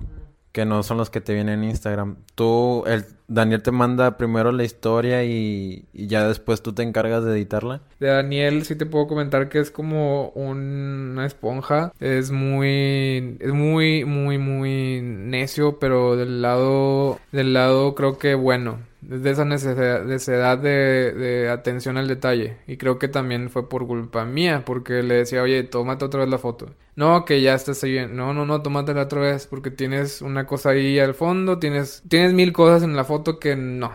[0.52, 2.17] que no son los que te vienen en Instagram.
[2.36, 7.34] Tú, el Daniel te manda primero la historia y, ya después tú te encargas de
[7.34, 7.82] editarla.
[8.00, 11.91] De Daniel sí te puedo comentar que es como una esponja.
[12.00, 18.80] Es muy, es muy, muy, muy necio, pero del lado, del lado creo que bueno
[19.02, 22.58] de esa necesidad, de, de, atención al detalle.
[22.68, 26.30] Y creo que también fue por culpa mía, porque le decía, oye, tómate otra vez
[26.30, 26.74] la foto.
[26.96, 28.16] No, que ya estás bien.
[28.16, 32.34] No, no, no, tómatela otra vez, porque tienes una cosa ahí al fondo, tienes, tienes
[32.34, 33.92] mil cosas en la foto que no.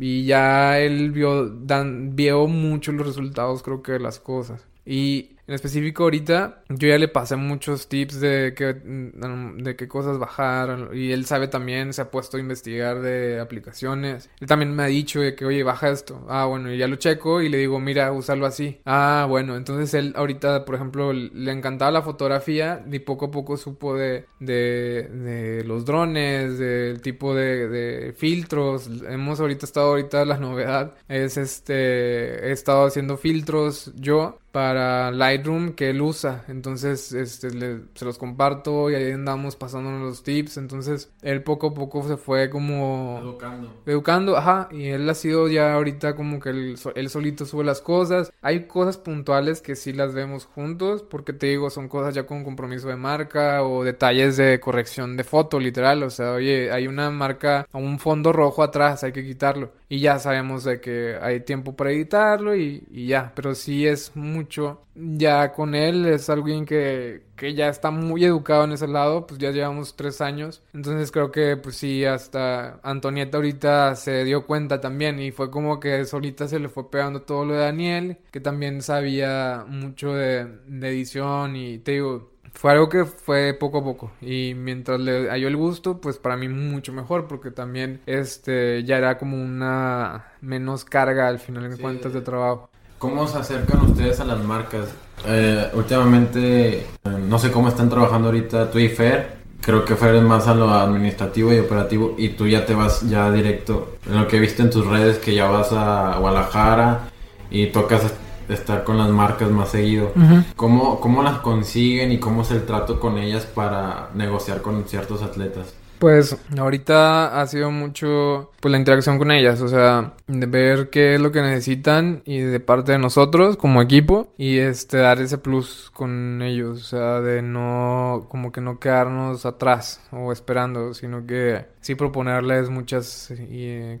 [0.00, 4.66] y ya él vio, dan, vio mucho los resultados, creo que de las cosas.
[4.84, 9.88] Y en específico ahorita yo ya le pasé muchos tips de qué, mm, de qué
[9.88, 14.30] cosas bajar y él sabe también, se ha puesto a investigar de aplicaciones.
[14.40, 16.24] Él también me ha dicho de que, oye, baja esto.
[16.28, 18.80] Ah, bueno, y ya lo checo y le digo, mira, usarlo así.
[18.84, 23.56] Ah, bueno, entonces él ahorita, por ejemplo, le encantaba la fotografía y poco a poco
[23.56, 28.88] supo de, de, de los drones, del tipo de, de filtros.
[29.08, 35.74] Hemos ahorita estado ahorita, la novedad es este, he estado haciendo filtros yo para Lightroom
[35.74, 36.46] que él usa.
[36.48, 37.50] Entonces, este,
[37.92, 40.56] se los comparto y ahí andamos pasándonos los tips.
[40.56, 43.18] Entonces, él poco a poco se fue como...
[43.22, 43.74] Educando.
[43.84, 44.70] Educando, ajá.
[44.72, 48.32] Y él ha sido ya ahorita como que él, él solito sube las cosas.
[48.40, 51.02] Hay cosas puntuales que sí las vemos juntos.
[51.02, 55.24] Porque te digo, son cosas ya con compromiso de marca o detalles de corrección de
[55.24, 56.02] foto, literal.
[56.02, 59.72] O sea, oye, hay una marca, un fondo rojo atrás, hay que quitarlo.
[59.88, 63.32] Y ya sabemos de que hay tiempo para editarlo y, y ya.
[63.34, 64.46] Pero sí es muy
[64.94, 69.38] ya con él es alguien que, que ya está muy educado en ese lado, pues
[69.38, 70.62] ya llevamos tres años.
[70.72, 75.78] Entonces creo que pues sí, hasta Antonieta ahorita se dio cuenta también y fue como
[75.80, 80.46] que solita se le fue pegando todo lo de Daniel, que también sabía mucho de,
[80.66, 85.28] de edición y te digo, fue algo que fue poco a poco y mientras le
[85.28, 90.32] halló el gusto pues para mí mucho mejor porque también este ya era como una
[90.40, 94.88] menos carga al final de cuentas de trabajo ¿Cómo se acercan ustedes a las marcas?
[95.26, 96.86] Eh, últimamente, eh,
[97.28, 99.36] no sé cómo están trabajando ahorita tú y Fer.
[99.60, 103.06] Creo que Fer es más a lo administrativo y operativo y tú ya te vas
[103.06, 103.96] ya directo.
[104.06, 107.10] En lo que he visto en tus redes que ya vas a Guadalajara
[107.50, 108.14] y tocas
[108.48, 110.12] estar con las marcas más seguido.
[110.56, 115.22] ¿Cómo, ¿Cómo las consiguen y cómo es el trato con ellas para negociar con ciertos
[115.22, 115.74] atletas?
[115.98, 121.14] Pues ahorita ha sido mucho pues la interacción con ellas, o sea, de ver qué
[121.14, 125.38] es lo que necesitan y de parte de nosotros como equipo y este dar ese
[125.38, 131.26] plus con ellos, o sea, de no como que no quedarnos atrás o esperando, sino
[131.26, 133.32] que sí proponerles muchas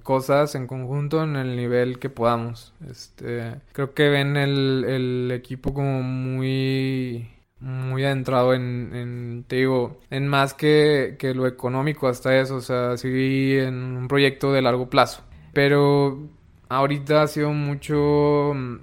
[0.02, 2.74] cosas en conjunto en el nivel que podamos.
[2.90, 9.98] Este, creo que ven el, el equipo como muy muy adentrado en, en, te digo,
[10.10, 14.62] en más que, que lo económico hasta eso, o sea, sí en un proyecto de
[14.62, 15.22] largo plazo.
[15.52, 16.28] Pero
[16.68, 18.76] ahorita ha sido mucho mm,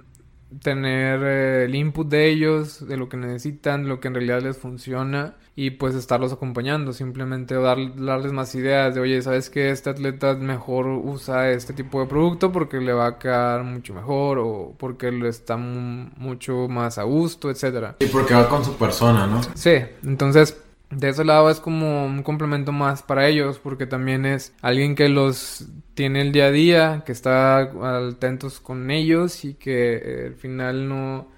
[0.62, 4.56] tener eh, el input de ellos, de lo que necesitan, lo que en realidad les
[4.56, 9.90] funciona y pues estarlos acompañando, simplemente dar, darles más ideas de, oye, ¿sabes que este
[9.90, 14.74] atleta mejor usa este tipo de producto porque le va a quedar mucho mejor o
[14.76, 17.96] porque le está mucho más a gusto, etcétera?
[18.00, 19.40] Y porque va con su persona, ¿no?
[19.54, 20.63] Sí, entonces
[20.96, 25.08] de ese lado es como un complemento más para ellos, porque también es alguien que
[25.08, 30.34] los tiene el día a día, que está atentos con ellos y que eh, al
[30.34, 31.28] final no,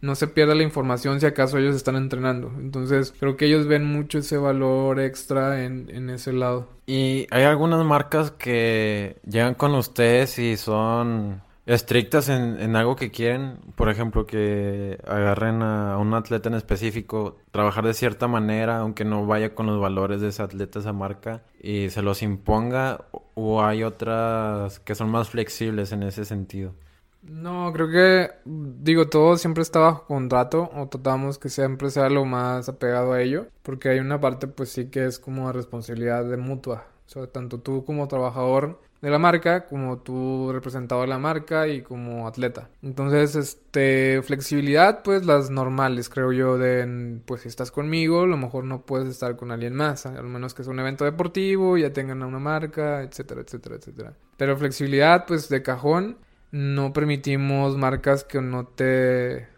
[0.00, 2.52] no se pierda la información si acaso ellos están entrenando.
[2.58, 6.68] Entonces creo que ellos ven mucho ese valor extra en, en ese lado.
[6.86, 13.10] Y hay algunas marcas que llegan con ustedes y son estrictas en, en, algo que
[13.10, 19.04] quieren, por ejemplo, que agarren a un atleta en específico, trabajar de cierta manera, aunque
[19.04, 23.62] no vaya con los valores de ese atleta, esa marca, y se los imponga, o
[23.62, 26.74] hay otras que son más flexibles en ese sentido.
[27.22, 32.24] No, creo que, digo, todo siempre está bajo contrato o tratamos que siempre sea lo
[32.24, 36.38] más apegado a ello, porque hay una parte pues sí que es como responsabilidad de
[36.38, 41.18] mutua, o sea, tanto tú como trabajador de la marca, como tú representado de la
[41.18, 42.68] marca y como atleta.
[42.82, 48.36] Entonces, este, flexibilidad, pues las normales, creo yo, de, pues si estás conmigo, a lo
[48.36, 51.92] mejor no puedes estar con alguien más, al menos que sea un evento deportivo, ya
[51.92, 54.12] tengan una marca, etcétera, etcétera, etcétera.
[54.36, 56.18] Pero flexibilidad, pues de cajón,
[56.50, 59.48] no permitimos marcas que no te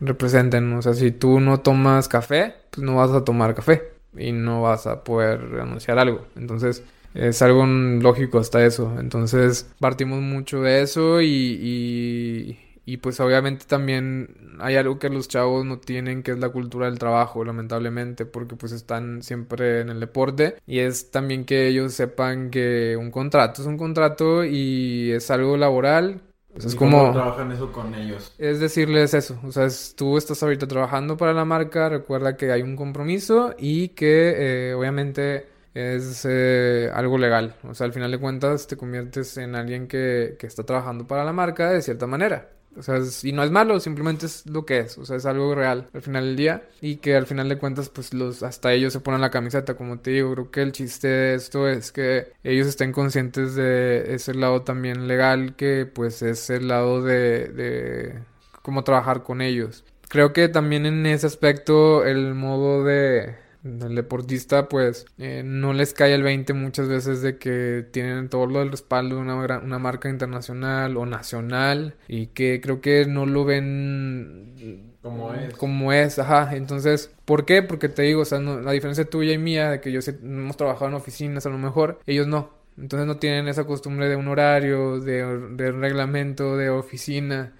[0.00, 0.72] representen.
[0.72, 4.62] O sea, si tú no tomas café, pues no vas a tomar café y no
[4.62, 6.26] vas a poder anunciar algo.
[6.36, 6.82] Entonces,
[7.14, 8.94] es algo lógico hasta eso.
[8.98, 15.64] Entonces partimos mucho de eso y, y, pues obviamente también hay algo que los chavos
[15.64, 20.00] no tienen que es la cultura del trabajo, lamentablemente, porque pues están siempre en el
[20.00, 25.30] deporte y es también que ellos sepan que un contrato es un contrato y es
[25.30, 26.20] algo laboral.
[26.52, 28.34] Pues es como trabajan eso con ellos.
[28.38, 32.62] Es decirles eso, o sea, tú estás ahorita trabajando para la marca, recuerda que hay
[32.62, 37.54] un compromiso y que eh, obviamente es eh, algo legal.
[37.64, 41.24] O sea, al final de cuentas te conviertes en alguien que, que está trabajando para
[41.24, 42.48] la marca de cierta manera.
[42.76, 44.96] O sea, y no es malo, simplemente es lo que es.
[44.98, 46.62] O sea, es algo real al final del día.
[46.80, 49.98] Y que al final de cuentas, pues los hasta ellos se ponen la camiseta, como
[49.98, 50.32] te digo.
[50.34, 55.08] Creo que el chiste de esto es que ellos estén conscientes de ese lado también
[55.08, 58.18] legal, que pues es el lado de, de
[58.62, 59.84] cómo trabajar con ellos.
[60.08, 65.92] Creo que también en ese aspecto el modo de el deportista pues eh, no les
[65.92, 69.78] cae el 20 muchas veces de que tienen todo lo del respaldo de una, una
[69.78, 75.54] marca internacional o nacional y que creo que no lo ven como es.
[75.56, 76.54] Como es, ajá.
[76.56, 77.62] Entonces, ¿por qué?
[77.62, 80.56] Porque te digo, o sea, la diferencia tuya y mía, de que yo sé, hemos
[80.56, 82.50] trabajado en oficinas a lo mejor, ellos no.
[82.78, 87.52] Entonces no tienen esa costumbre de un horario, de, de un reglamento, de oficina,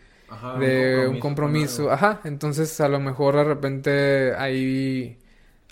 [0.59, 1.85] de un compromiso.
[1.85, 1.91] Un compromiso.
[1.91, 5.19] Ajá, entonces a lo mejor de repente hay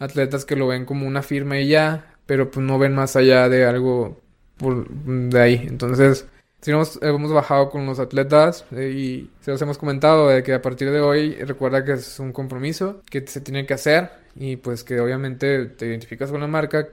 [0.00, 3.48] atletas que lo ven como una firma y ya, pero pues no ven más allá
[3.48, 4.20] de algo
[4.56, 5.66] por, de ahí.
[5.68, 6.26] Entonces,
[6.60, 10.54] si nos hemos bajado con los atletas eh, y se los hemos comentado de que
[10.54, 14.56] a partir de hoy recuerda que es un compromiso que se tiene que hacer y
[14.56, 16.88] pues que obviamente te identificas con la marca,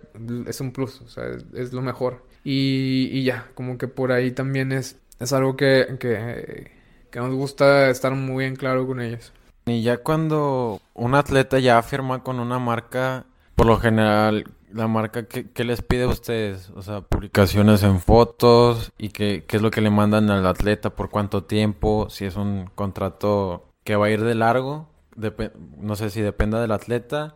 [0.48, 2.24] es un plus, o sea, es, lo mejor.
[2.44, 6.72] Y, y, ya, como que por ahí también es, es algo que, que,
[7.12, 9.32] que nos gusta estar muy en claro con ellos.
[9.66, 13.26] Y ya cuando un atleta ya firma con una marca,
[13.56, 16.70] por lo general, la marca, ¿qué, les pide a ustedes?
[16.76, 20.92] O sea, publicaciones en fotos y qué, qué es lo que le mandan al atleta,
[20.92, 24.88] por cuánto tiempo, si es un contrato que va a ir de largo,
[25.78, 27.36] no sé si dependa del atleta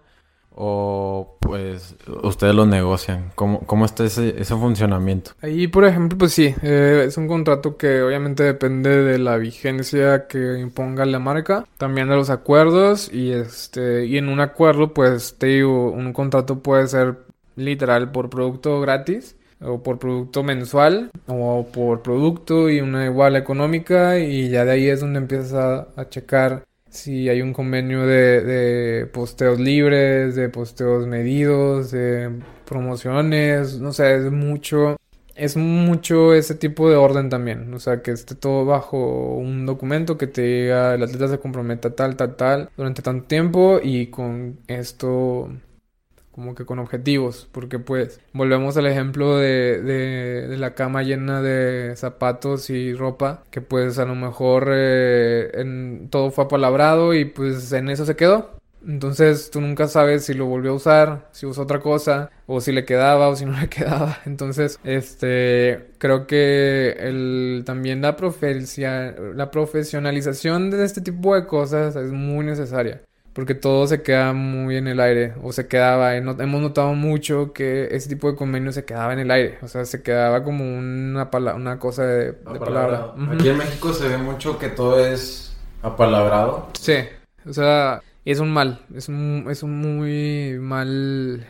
[0.55, 3.31] o pues ustedes lo negocian?
[3.35, 5.31] ¿Cómo, cómo está ese, ese funcionamiento?
[5.41, 10.27] Ahí, por ejemplo, pues sí, eh, es un contrato que obviamente depende de la vigencia
[10.27, 15.35] que imponga la marca, también de los acuerdos y este y en un acuerdo, pues
[15.37, 17.17] te digo, un contrato puede ser
[17.55, 24.19] literal por producto gratis o por producto mensual o por producto y una igual económica
[24.19, 28.41] y ya de ahí es donde empiezas a, a checar si hay un convenio de,
[28.41, 32.31] de, posteos libres, de posteos medidos, de
[32.65, 34.97] promociones, no sé, es mucho,
[35.35, 40.17] es mucho ese tipo de orden también, o sea, que esté todo bajo un documento
[40.17, 44.59] que te diga el atleta se comprometa tal, tal, tal durante tanto tiempo y con
[44.67, 45.49] esto
[46.39, 51.93] como que con objetivos, porque pues volvemos al ejemplo de, de, la cama llena de
[51.97, 57.89] zapatos y ropa, que pues a lo mejor eh, todo fue apalabrado y pues en
[57.89, 58.51] eso se quedó.
[58.87, 62.71] Entonces tú nunca sabes si lo volvió a usar, si usó otra cosa, o si
[62.71, 64.19] le quedaba o si no le quedaba.
[64.25, 68.15] Entonces, este, creo que el, también la,
[69.35, 73.01] la profesionalización de este tipo de cosas es muy necesaria
[73.33, 77.87] porque todo se queda muy en el aire, o se quedaba, hemos notado mucho que
[77.91, 81.29] ese tipo de convenio se quedaba en el aire, o sea, se quedaba como una,
[81.55, 83.13] una cosa de, palabra.
[83.31, 86.69] Aquí en México se ve mucho que todo es apalabrado.
[86.73, 86.95] Sí,
[87.47, 91.45] o sea, Y es un mal, es un, es un muy mal,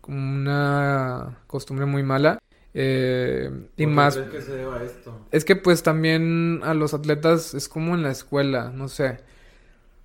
[0.00, 2.38] como una costumbre muy mala.
[2.72, 4.16] Eh, y más...
[4.16, 5.26] que se deba esto?
[5.32, 9.18] Es que pues también a los atletas es como en la escuela, no sé.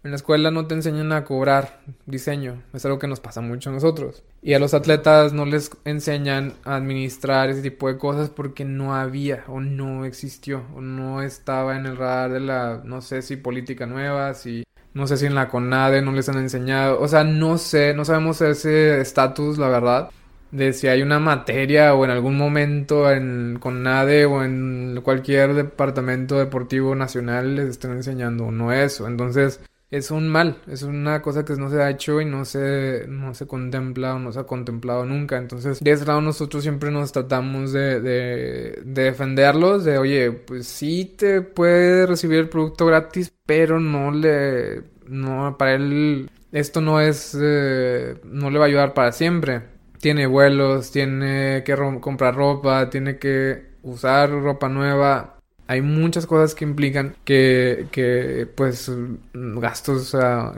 [0.06, 3.72] En la escuela no te enseñan a cobrar diseño, es algo que nos pasa mucho
[3.72, 4.22] a nosotros.
[4.44, 8.94] Y a los atletas no les enseñan a administrar ese tipo de cosas porque no
[8.94, 13.36] había o no existió o no estaba en el radar de la, no sé si
[13.36, 17.24] política nueva, si no sé si en la CONADE no les han enseñado, o sea,
[17.24, 20.12] no sé, no sabemos ese estatus, la verdad,
[20.52, 26.38] de si hay una materia o en algún momento en CONADE o en cualquier departamento
[26.38, 29.08] deportivo nacional les estén enseñando no eso.
[29.08, 29.62] Entonces,
[29.98, 33.34] es un mal, es una cosa que no se ha hecho y no se, no
[33.34, 35.38] se contempla o no se ha contemplado nunca.
[35.38, 41.16] Entonces, de ese lado nosotros siempre nos tratamos de, de, defenderlos, de oye, pues sí
[41.18, 47.38] te puede recibir el producto gratis, pero no le, no, para él esto no es,
[47.40, 49.62] eh, no le va a ayudar para siempre.
[50.00, 55.35] Tiene vuelos, tiene que comprar ropa, tiene que usar ropa nueva,
[55.68, 58.92] hay muchas cosas que implican que, que pues,
[59.34, 60.54] gastos a,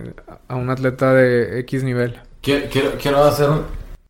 [0.47, 2.20] a, un atleta de X nivel.
[2.41, 2.68] Quiero,
[2.99, 3.49] quiero, hacer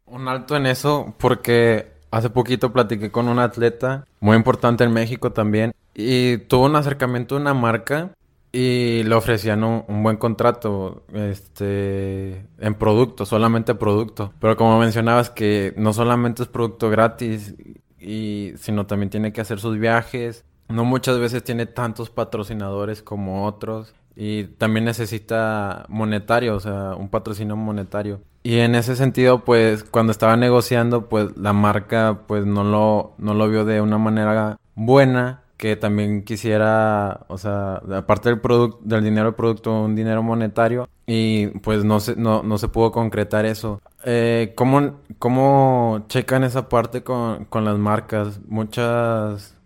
[0.06, 5.32] un, alto en eso porque hace poquito platiqué con un atleta muy importante en México
[5.32, 8.12] también y tuvo un acercamiento a una marca
[8.52, 14.34] y le ofrecían un, un, buen contrato este en producto, solamente producto.
[14.40, 17.56] Pero como mencionabas que no solamente es producto gratis
[18.00, 23.46] y sino también tiene que hacer sus viajes no muchas veces tiene tantos patrocinadores como
[23.46, 28.22] otros y también necesita monetario, o sea, un patrocinio monetario.
[28.44, 33.34] Y en ese sentido, pues cuando estaba negociando, pues la marca pues no lo no
[33.34, 39.04] lo vio de una manera buena, que también quisiera, o sea, aparte del producto del
[39.04, 43.46] dinero del producto, un dinero monetario y pues no se no, no se pudo concretar
[43.46, 43.82] eso.
[44.06, 48.40] Eh, ¿cómo, ¿Cómo checan esa parte con, con las marcas?
[48.48, 49.57] Muchas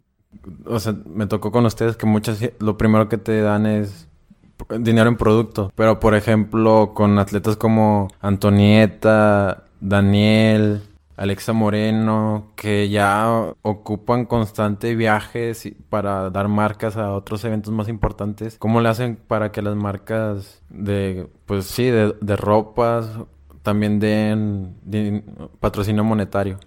[0.66, 4.08] o sea, me tocó con ustedes que muchas, lo primero que te dan es
[4.80, 5.72] dinero en producto.
[5.76, 10.82] Pero, por ejemplo, con atletas como Antonieta, Daniel,
[11.18, 18.58] Alexa Moreno, que ya ocupan constante viajes para dar marcas a otros eventos más importantes.
[18.58, 23.08] ¿Cómo le hacen para que las marcas de, pues sí, de, de ropas
[23.62, 24.76] también den
[25.60, 26.58] patrocinio monetario?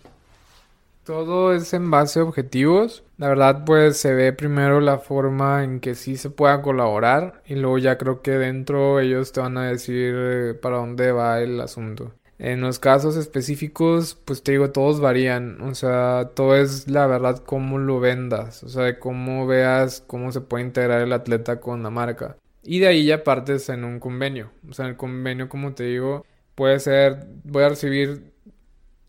[1.04, 3.04] Todo es en base a objetivos.
[3.18, 7.56] La verdad, pues se ve primero la forma en que sí se pueda colaborar y
[7.56, 11.60] luego ya creo que dentro ellos te van a decir eh, para dónde va el
[11.60, 12.14] asunto.
[12.38, 15.60] En los casos específicos, pues te digo, todos varían.
[15.60, 18.64] O sea, todo es la verdad cómo lo vendas.
[18.64, 22.38] O sea, cómo veas cómo se puede integrar el atleta con la marca.
[22.62, 24.52] Y de ahí ya partes en un convenio.
[24.70, 26.24] O sea, el convenio, como te digo,
[26.54, 28.32] puede ser, voy a recibir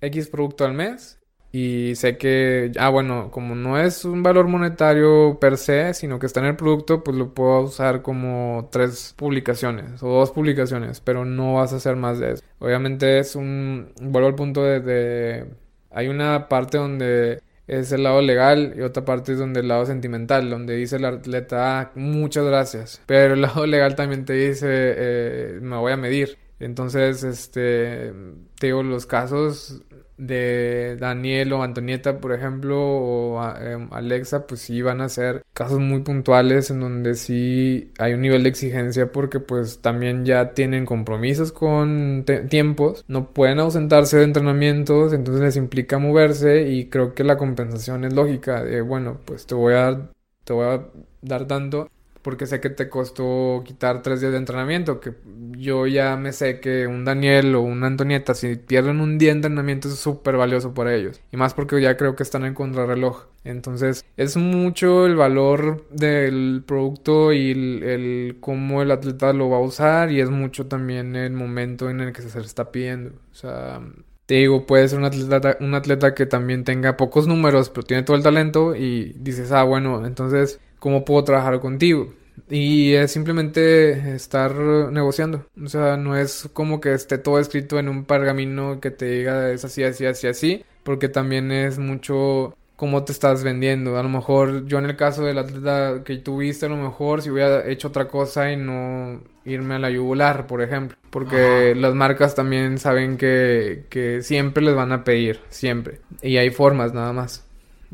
[0.02, 1.20] X producto al mes
[1.58, 6.26] y sé que, ah, bueno, como no es un valor monetario per se, sino que
[6.26, 11.24] está en el producto, pues lo puedo usar como tres publicaciones o dos publicaciones, pero
[11.24, 12.44] no vas a hacer más de eso.
[12.60, 15.46] Obviamente es un, valor al punto de,
[15.92, 19.86] Hay una parte donde es el lado legal y otra parte es donde el lado
[19.86, 23.02] sentimental, donde dice el atleta, ah, muchas gracias.
[23.06, 26.38] Pero el lado legal también te dice, eh, me voy a medir.
[26.60, 28.14] Entonces, este,
[28.60, 29.82] te digo, los casos
[30.18, 35.80] de Daniel o Antonieta, por ejemplo, o em, Alexa, pues sí van a ser casos
[35.80, 40.86] muy puntuales en donde sí hay un nivel de exigencia porque pues también ya tienen
[40.86, 47.24] compromisos con tiempos, no pueden ausentarse de entrenamientos, entonces les implica moverse y creo que
[47.24, 50.10] la compensación es lógica, de bueno, pues te voy a
[50.44, 50.86] te voy a
[51.22, 51.90] dar tanto
[52.26, 55.14] porque sé que te costó quitar tres días de entrenamiento, que
[55.58, 59.38] yo ya me sé que un Daniel o una Antonieta, si pierden un día de
[59.38, 61.22] entrenamiento es súper valioso para ellos.
[61.32, 63.26] Y más porque ya creo que están en contrarreloj.
[63.44, 69.62] Entonces es mucho el valor del producto y el, cómo el atleta lo va a
[69.62, 73.12] usar y es mucho también el momento en el que se está pidiendo.
[73.32, 73.82] O sea,
[74.26, 78.04] te digo, puede ser un atleta, un atleta que también tenga pocos números, pero tiene
[78.04, 82.14] todo el talento y dices, ah, bueno, entonces cómo puedo trabajar contigo.
[82.50, 85.46] Y es simplemente estar negociando.
[85.64, 89.50] O sea, no es como que esté todo escrito en un pergamino que te diga
[89.52, 90.66] es así, así, así, así.
[90.84, 93.98] Porque también es mucho cómo te estás vendiendo.
[93.98, 97.30] A lo mejor yo en el caso del atleta que tuviste, a lo mejor si
[97.30, 100.98] hubiera hecho otra cosa y no irme a la yugular, por ejemplo.
[101.10, 106.02] Porque las marcas también saben que, que siempre les van a pedir, siempre.
[106.22, 107.46] Y hay formas nada más.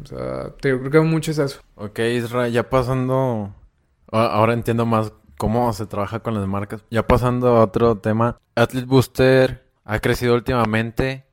[0.03, 1.61] O sea, te, creo que mucho es eso.
[1.75, 3.53] Ok, Israel, ya pasando...
[4.11, 6.83] Ahora entiendo más cómo se trabaja con las marcas.
[6.91, 11.25] Ya pasando a otro tema, Athlete Booster ha crecido últimamente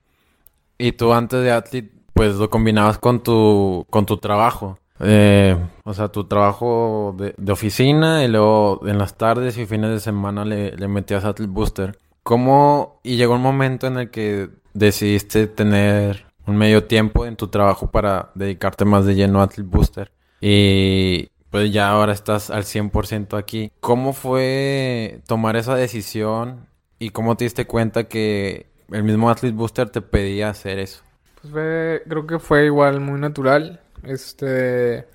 [0.79, 4.79] y tú antes de Athlete pues lo combinabas con tu, con tu trabajo.
[5.01, 10.01] Eh, o sea, tu trabajo de, oficina y luego en las tardes y fines de
[10.01, 11.99] semana le, le metías Athlete Booster.
[12.22, 13.01] ¿Cómo?
[13.05, 17.91] Y llegó un momento en el que decidiste tener un medio tiempo en tu trabajo
[17.91, 20.12] para dedicarte más de lleno a Athlete Booster.
[20.41, 23.72] Y pues ya ahora estás al 100% aquí.
[23.80, 26.66] ¿Cómo fue tomar esa decisión
[26.99, 31.03] y cómo te diste cuenta que el mismo Athlete Booster te pedía hacer eso?
[31.42, 33.80] Pues creo que fue igual muy natural.
[34.03, 35.07] Este,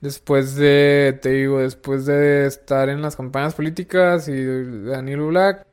[0.00, 4.44] después de, te digo, después de estar en las campañas políticas y
[4.84, 5.66] Daniel Black,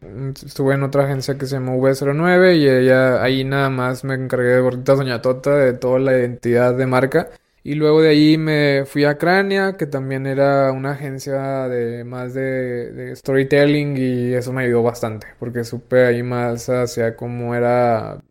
[0.45, 4.49] estuve en otra agencia que se llama V09 y ella, ahí nada más me encargué
[4.49, 7.29] de Gordita Doña Tota, de toda la identidad de marca.
[7.69, 12.33] Y luego de ahí me fui a Crania, que también era una agencia de más
[12.33, 18.23] de, storytelling y eso me ayudó bastante, porque supe ahí más hacia cómo era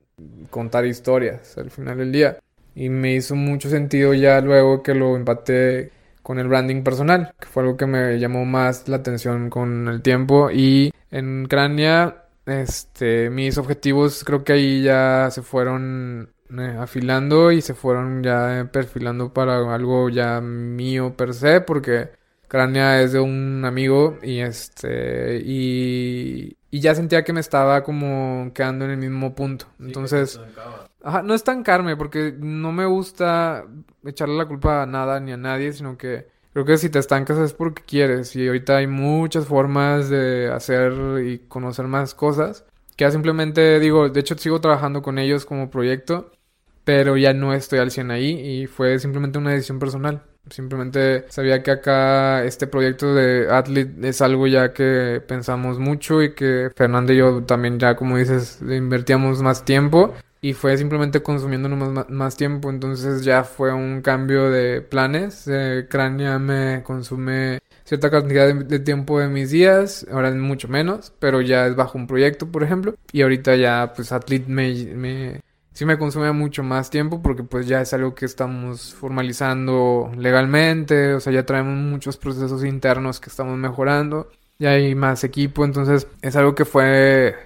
[0.50, 2.38] contar historias al final del día.
[2.74, 5.92] Y me hizo mucho sentido ya luego que lo empaté
[6.24, 10.02] con el branding personal, que fue algo que me llamó más la atención con el
[10.02, 10.50] tiempo.
[10.50, 17.60] Y en Crania, este, mis objetivos creo que ahí ya se fueron eh, afilando y
[17.60, 22.10] se fueron ya perfilando para algo ya mío per se, porque
[22.48, 28.50] Crania es de un amigo y este y, y ya sentía que me estaba como
[28.54, 29.66] quedando en el mismo punto.
[29.78, 30.40] Entonces,
[31.02, 33.66] ajá, no estancarme porque no me gusta
[34.04, 37.38] echarle la culpa a nada ni a nadie, sino que creo que si te estancas
[37.38, 40.92] es porque quieres y ahorita hay muchas formas de hacer
[41.26, 42.64] y conocer más cosas.
[42.96, 46.32] Que ya simplemente digo, de hecho sigo trabajando con ellos como proyecto
[46.88, 50.22] pero ya no estoy al 100 ahí y fue simplemente una decisión personal.
[50.48, 56.34] Simplemente sabía que acá este proyecto de Athlete es algo ya que pensamos mucho y
[56.34, 61.68] que Fernando y yo también ya, como dices, invertíamos más tiempo y fue simplemente consumiendo
[61.68, 62.70] más, más tiempo.
[62.70, 65.46] Entonces ya fue un cambio de planes.
[65.46, 71.12] Eh, Crania me consume cierta cantidad de, tiempo de mis días, ahora es mucho menos,
[71.18, 72.94] pero ya es bajo un proyecto, por ejemplo.
[73.12, 75.42] Y ahorita ya, pues, Athlete me
[75.78, 81.14] sí me consume mucho más tiempo porque pues ya es algo que estamos formalizando legalmente,
[81.14, 86.08] o sea, ya traemos muchos procesos internos que estamos mejorando, ya hay más equipo, entonces
[86.20, 87.36] es algo que fue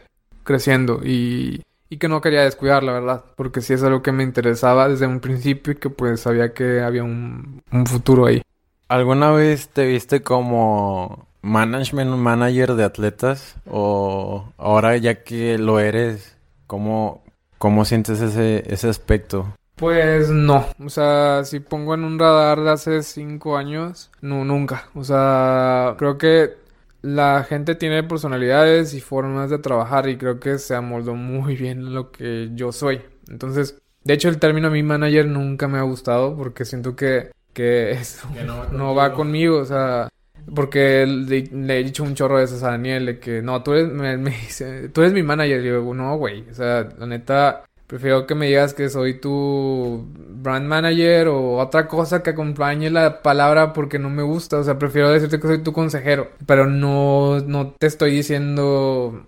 [0.44, 1.60] creciendo y,
[1.90, 5.06] y que no quería descuidar, la verdad, porque sí es algo que me interesaba desde
[5.06, 8.40] un principio y que pues sabía que había un, un futuro ahí.
[8.88, 16.38] ¿Alguna vez te viste como management manager de atletas o ahora ya que lo eres,
[16.66, 17.21] ¿cómo,
[17.62, 19.54] ¿Cómo sientes ese, ese aspecto?
[19.76, 24.88] Pues no, o sea, si pongo en un radar de hace cinco años, no, nunca.
[24.96, 26.56] O sea, creo que
[27.02, 31.94] la gente tiene personalidades y formas de trabajar y creo que se amoldó muy bien
[31.94, 33.00] lo que yo soy.
[33.28, 37.92] Entonces, de hecho, el término mi manager nunca me ha gustado porque siento que, que
[37.92, 38.26] eso
[38.72, 40.08] no, va, conmigo, o sea,
[40.54, 43.90] porque le, he dicho un chorro de esas a Daniel de que no, tú eres,
[43.90, 45.60] me, dice, tú eres mi manager.
[45.60, 46.44] Y yo, no, güey.
[46.50, 51.86] O sea, la neta, prefiero que me digas que soy tu brand manager o otra
[51.88, 54.58] cosa que acompañe la palabra porque no me gusta.
[54.58, 56.30] O sea, prefiero decirte que soy tu consejero.
[56.46, 59.26] Pero no, no te estoy diciendo.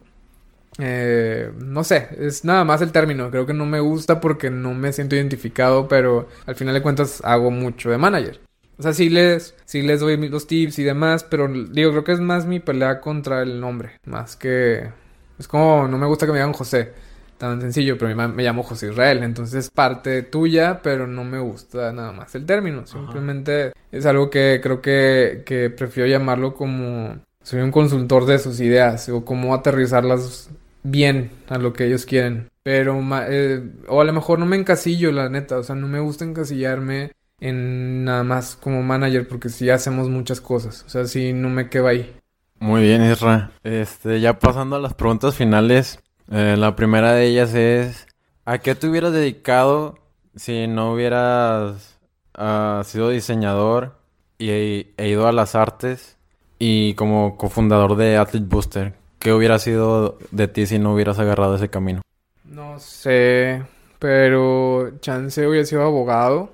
[0.79, 3.31] Eh, no sé, es nada más el término.
[3.31, 7.21] Creo que no me gusta porque no me siento identificado, pero al final de cuentas
[7.25, 8.41] hago mucho de manager.
[8.79, 12.12] O sea, sí les, sí les doy los tips y demás, pero digo, creo que
[12.12, 14.91] es más mi pelea contra el nombre, más que...
[15.39, 16.93] Es como, no me gusta que me digan José,
[17.39, 21.39] tan sencillo, pero me, me llamo José Israel, entonces es parte tuya, pero no me
[21.39, 27.18] gusta nada más el término, simplemente es algo que creo que, que prefiero llamarlo como...
[27.43, 30.49] Soy un consultor de sus ideas o cómo aterrizarlas
[30.83, 32.49] bien a lo que ellos quieren.
[32.62, 32.99] Pero,
[33.29, 36.25] eh, o a lo mejor no me encasillo, la neta, o sea, no me gusta
[36.25, 40.85] encasillarme en nada más como manager porque sí hacemos muchas cosas.
[40.87, 42.14] O sea, sí no me quedo ahí.
[42.59, 43.51] Muy bien, Isra.
[43.62, 45.99] Este, ya pasando a las preguntas finales.
[46.30, 48.07] Eh, la primera de ellas es,
[48.45, 49.99] ¿a qué te hubieras dedicado
[50.35, 51.99] si no hubieras
[52.39, 53.99] uh, sido diseñador
[54.39, 56.16] y e ido a las artes
[56.59, 58.95] y como cofundador de Athlete Booster?
[59.18, 62.01] ¿Qué hubiera sido de ti si no hubieras agarrado ese camino?
[62.45, 63.62] No sé,
[63.99, 66.54] pero chance hubiera sido abogado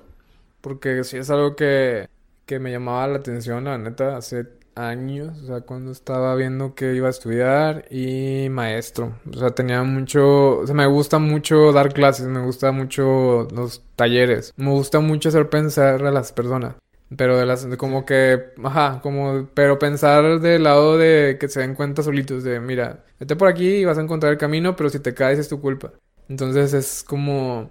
[0.61, 2.09] porque sí es algo que,
[2.45, 6.93] que me llamaba la atención, la neta, hace años, o sea, cuando estaba viendo que
[6.95, 11.93] iba a estudiar y maestro, o sea, tenía mucho, o sea, me gusta mucho dar
[11.93, 16.75] clases, me gusta mucho los talleres, me gusta mucho hacer pensar a las personas.
[17.17, 21.75] Pero de las, como que, ajá, como, pero pensar del lado de que se den
[21.75, 24.99] cuenta solitos, de mira, vete por aquí y vas a encontrar el camino, pero si
[24.99, 25.91] te caes es tu culpa.
[26.29, 27.69] Entonces es como,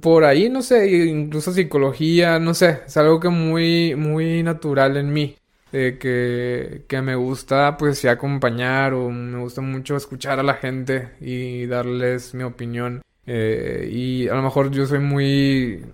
[0.00, 5.12] por ahí, no sé, incluso psicología, no sé, es algo que muy, muy natural en
[5.12, 5.36] mí.
[5.70, 11.66] Que, que me gusta pues acompañar o me gusta mucho escuchar a la gente y
[11.66, 13.02] darles mi opinión.
[13.26, 15.84] Eh, y a lo mejor yo soy muy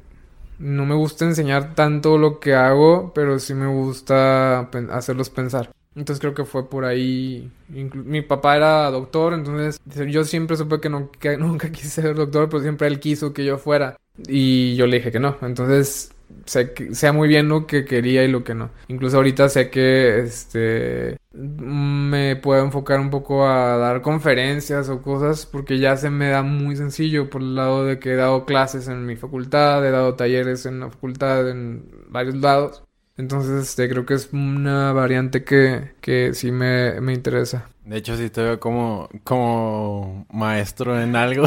[0.58, 5.70] no me gusta enseñar tanto lo que hago, pero sí me gusta hacerlos pensar.
[5.96, 7.50] Entonces creo que fue por ahí.
[7.68, 10.88] Mi papá era doctor, entonces yo siempre supe que,
[11.38, 13.96] nunca quise ser doctor, pero siempre él quiso que yo fuera.
[14.26, 15.36] Y yo le dije que no.
[15.42, 16.14] Entonces
[16.46, 18.70] sé, sea muy bien lo que quería y lo que no.
[18.88, 25.46] Incluso ahorita sé que este me puedo enfocar un poco a dar conferencias o cosas
[25.46, 28.88] porque ya se me da muy sencillo por el lado de que he dado clases
[28.88, 32.83] en mi facultad, he dado talleres en la facultad en varios lados.
[33.16, 37.68] Entonces, este, creo que es una variante que, que sí me, me interesa.
[37.84, 41.46] De hecho, sí te veo como, como maestro en algo.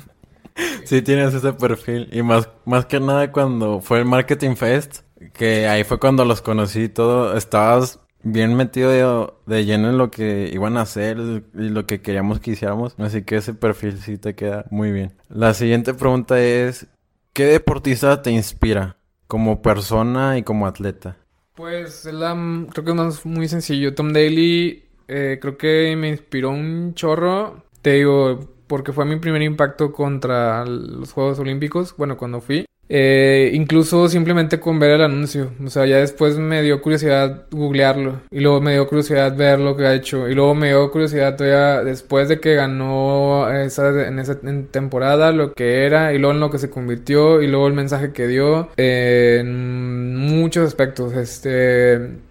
[0.84, 2.08] sí tienes ese perfil.
[2.12, 5.00] Y más, más que nada cuando fue el Marketing Fest,
[5.34, 10.10] que ahí fue cuando los conocí y todo, estabas bien metido de, lleno en lo
[10.10, 12.94] que iban a hacer y lo que queríamos que hiciéramos.
[12.98, 15.12] Así que ese perfil sí te queda muy bien.
[15.28, 16.86] La siguiente pregunta es,
[17.32, 18.97] ¿qué deportista te inspira
[19.28, 21.16] como persona y como atleta?
[21.54, 22.34] Pues la,
[22.72, 23.94] creo que es muy sencillo.
[23.94, 27.62] Tom Daly eh, creo que me inspiró un chorro.
[27.82, 32.64] Te digo, porque fue mi primer impacto contra los Juegos Olímpicos, bueno, cuando fui.
[32.88, 35.52] Eh, incluso simplemente con ver el anuncio.
[35.64, 38.22] O sea, ya después me dio curiosidad googlearlo.
[38.30, 40.28] Y luego me dio curiosidad ver lo que ha hecho.
[40.28, 44.38] Y luego me dio curiosidad todavía después de que ganó esa, en esa
[44.70, 46.12] temporada lo que era.
[46.14, 47.42] Y luego en lo que se convirtió.
[47.42, 48.70] Y luego el mensaje que dio.
[48.76, 51.14] en muchos aspectos.
[51.14, 52.28] Este.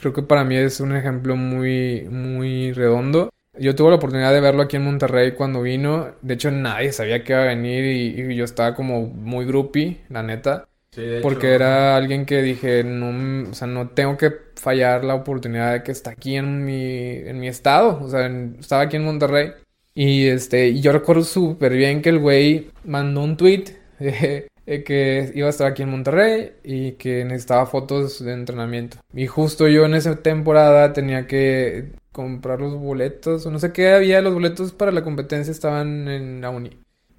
[0.00, 3.30] Creo que para mí es un ejemplo muy, muy redondo.
[3.60, 6.12] Yo tuve la oportunidad de verlo aquí en Monterrey cuando vino.
[6.22, 10.22] De hecho, nadie sabía que iba a venir y, yo estaba como muy groupie, la
[10.22, 10.68] neta.
[10.90, 15.72] Sí, porque era alguien que dije, no, o sea, no tengo que fallar la oportunidad
[15.72, 18.00] de que está aquí en mi, en mi estado.
[18.02, 18.26] O sea,
[18.58, 19.52] estaba aquí en Monterrey.
[19.94, 23.64] Y este, y yo recuerdo súper bien que el güey mandó un tweet
[24.84, 28.98] que iba a estar aquí en Monterrey y que necesitaba fotos de entrenamiento.
[29.14, 33.92] Y justo yo en esa temporada tenía que comprar los boletos, o no sé qué
[33.92, 36.70] había, los boletos para la competencia estaban en la uni.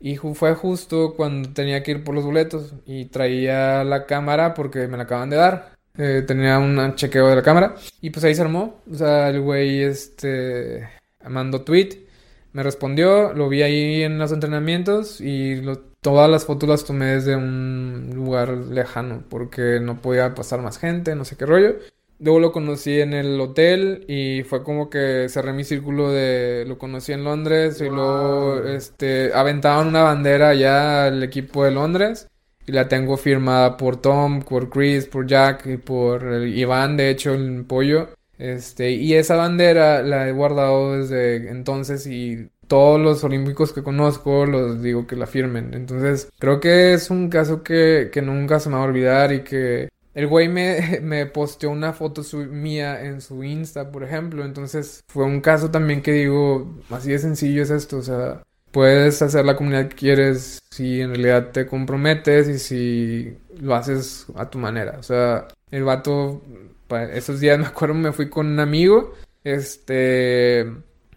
[0.02, 4.88] Y fue justo cuando tenía que ir por los boletos y traía la cámara porque
[4.90, 5.72] me la acaban de dar.
[5.98, 8.82] Eh, tenía un chequeo de la cámara y pues ahí se armó.
[8.92, 10.90] O sea, el güey este
[11.26, 12.08] mandó tweet,
[12.52, 15.62] me respondió, lo vi ahí en los entrenamientos y
[16.02, 21.16] todas las fotos las tomé desde un lugar lejano porque no podía pasar más gente,
[21.16, 21.76] no sé qué rollo.
[22.20, 26.66] Luego lo conocí en el hotel y fue como que cerré mi círculo de...
[26.68, 32.28] Lo conocí en Londres y luego este, aventaban una bandera ya al equipo de Londres.
[32.68, 37.34] Y la tengo firmada por Tom, por Chris, por Jack y por Iván, de hecho,
[37.34, 38.10] el pollo.
[38.38, 44.46] Este, y esa bandera la he guardado desde entonces y todos los olímpicos que conozco
[44.46, 45.74] los digo que la firmen.
[45.74, 49.42] Entonces, creo que es un caso que, que nunca se me va a olvidar y
[49.44, 54.44] que el güey me, me posteó una foto mía en su Insta, por ejemplo.
[54.46, 57.98] Entonces fue un caso también que digo, así de sencillo es esto.
[57.98, 63.38] O sea, puedes hacer la comunidad que quieres si en realidad te comprometes y si
[63.60, 64.98] lo haces a tu manera.
[65.00, 66.42] O sea, el vato,
[67.12, 69.14] esos días me acuerdo, me fui con un amigo.
[69.44, 70.68] Este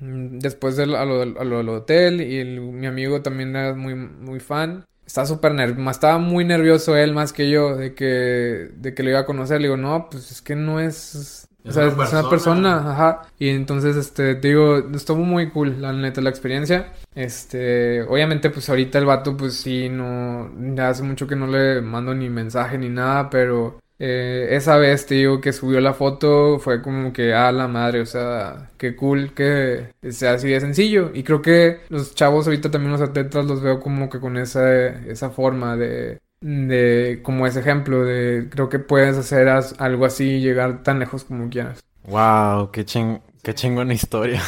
[0.03, 4.85] después de a lo, del hotel y mi amigo también era muy, muy fan.
[5.13, 9.11] Estaba súper nervioso, estaba muy nervioso él más que yo de que, de que lo
[9.11, 9.61] iba a conocer.
[9.61, 11.51] Le digo, no, pues es que no es...
[11.67, 13.23] o sea, es una persona, ajá.
[13.39, 16.95] Y entonces, este, digo, estuvo muy cool, la neta, la experiencia.
[17.15, 21.83] Este, obviamente, pues ahorita el vato, pues sí, no, ya hace mucho que no le
[21.83, 26.59] mando ni mensaje ni nada, pero eh, esa vez, te digo, que subió la foto,
[26.59, 31.13] fue como que, a la madre, o sea, qué cool que sea así de sencillo.
[31.15, 34.89] Y creo que los chavos ahorita también los atletas los veo como que con esa,
[35.07, 40.41] esa forma de, de, como ese ejemplo de, creo que puedes hacer algo así y
[40.41, 41.85] llegar tan lejos como quieras.
[42.09, 44.43] Wow, qué ching, qué chingona historia.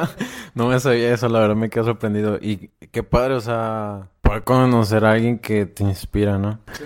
[0.56, 2.38] no me sabía eso, la verdad me quedé sorprendido.
[2.42, 6.58] Y qué padre, o sea, poder conocer a alguien que te inspira, ¿no?
[6.72, 6.82] Sí.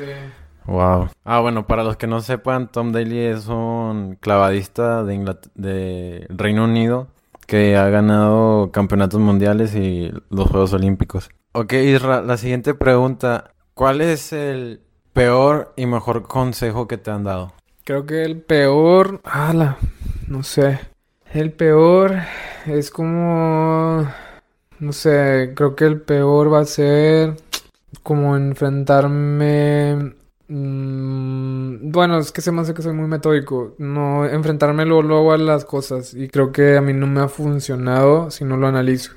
[0.70, 1.08] Wow.
[1.24, 6.62] Ah, bueno, para los que no sepan, Tom Daly es un clavadista de, de Reino
[6.62, 7.08] Unido
[7.48, 11.28] que ha ganado campeonatos mundiales y los Juegos Olímpicos.
[11.52, 13.50] Ok, Isra, la siguiente pregunta.
[13.74, 14.80] ¿Cuál es el
[15.12, 17.52] peor y mejor consejo que te han dado?
[17.82, 19.20] Creo que el peor.
[19.24, 19.76] ¡Hala!
[20.28, 20.78] No sé.
[21.32, 22.14] El peor
[22.66, 24.06] es como.
[24.78, 27.34] No sé, creo que el peor va a ser
[28.04, 30.19] como enfrentarme.
[30.50, 33.74] Mm, bueno, es que se me hace que soy muy metódico.
[33.78, 36.14] No enfrentarme luego, luego a las cosas.
[36.14, 39.12] Y creo que a mí no me ha funcionado si no lo analizo.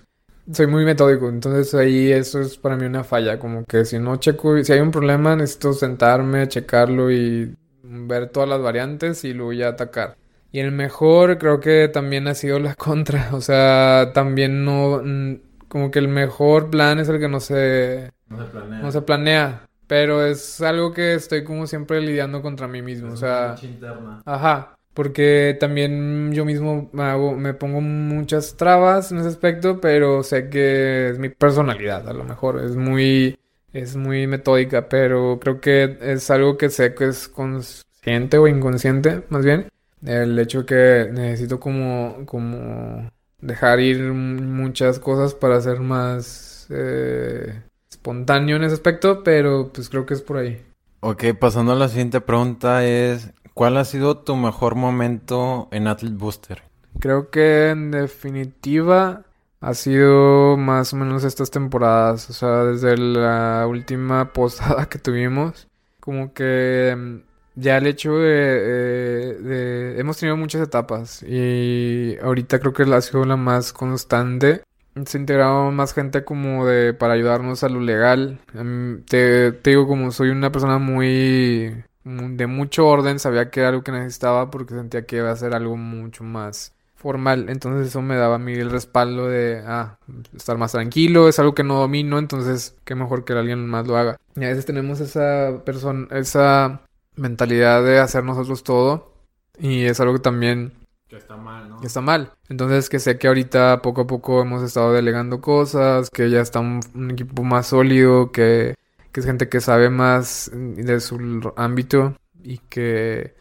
[0.51, 3.39] Soy muy metódico, entonces ahí eso es para mí una falla.
[3.39, 8.49] Como que si no checo, si hay un problema, necesito sentarme, checarlo y ver todas
[8.49, 10.17] las variantes y luego ya atacar.
[10.51, 13.29] Y el mejor creo que también ha sido la contra.
[13.33, 15.01] O sea, también no.
[15.03, 15.35] mm,
[15.69, 18.79] Como que el mejor plan es el que no se, No se planea.
[18.81, 19.65] no se planea.
[19.93, 23.11] Pero es algo que estoy como siempre lidiando contra mí mismo.
[23.11, 24.23] O sea, interna.
[24.25, 24.75] ajá.
[24.95, 30.49] Porque también yo mismo me hago, me pongo muchas trabas en ese aspecto, pero sé
[30.49, 32.63] que es mi personalidad, a lo mejor.
[32.63, 33.37] Es muy,
[33.71, 39.21] es muy metódica, pero creo que es algo que sé que es consciente o inconsciente,
[39.29, 39.67] más bien.
[40.03, 47.61] El hecho que necesito como, como dejar ir muchas cosas para ser más eh,
[48.03, 50.61] espontáneo en ese aspecto, pero pues creo que es por ahí.
[50.99, 56.17] Ok, pasando a la siguiente pregunta es, ¿cuál ha sido tu mejor momento en Athlete
[56.17, 56.63] Booster?
[56.99, 59.23] Creo que en definitiva
[59.61, 65.67] ha sido más o menos estas temporadas, o sea, desde la última posada que tuvimos,
[66.01, 67.21] como que
[67.55, 72.97] ya el hecho de, eh, de- hemos tenido muchas etapas y ahorita creo que la
[72.97, 74.61] ha sido la más constante.
[75.05, 78.39] Se ha integrado más gente como de para ayudarnos a lo legal.
[78.53, 83.61] Mí- te, te digo como soy una persona muy mu- de mucho orden, sabía que
[83.61, 87.49] era algo que necesitaba porque sentía que iba a ser algo mucho más formal.
[87.49, 89.97] Entonces eso me daba a mí el respaldo de ah,
[90.35, 93.97] estar más tranquilo, es algo que no domino, entonces qué mejor que alguien más lo
[93.97, 94.17] haga.
[94.35, 96.81] Y a veces tenemos esa persona, esa
[97.15, 99.11] mentalidad de hacer nosotros todo
[99.59, 100.73] y es algo que también
[101.13, 101.79] Que está mal, ¿no?
[101.83, 102.31] está mal.
[102.49, 106.59] Entonces que sé que ahorita poco a poco hemos estado delegando cosas, que ya está
[106.59, 108.73] un, equipo más sólido, que,
[109.11, 113.35] que es gente que sabe más de su ámbito y que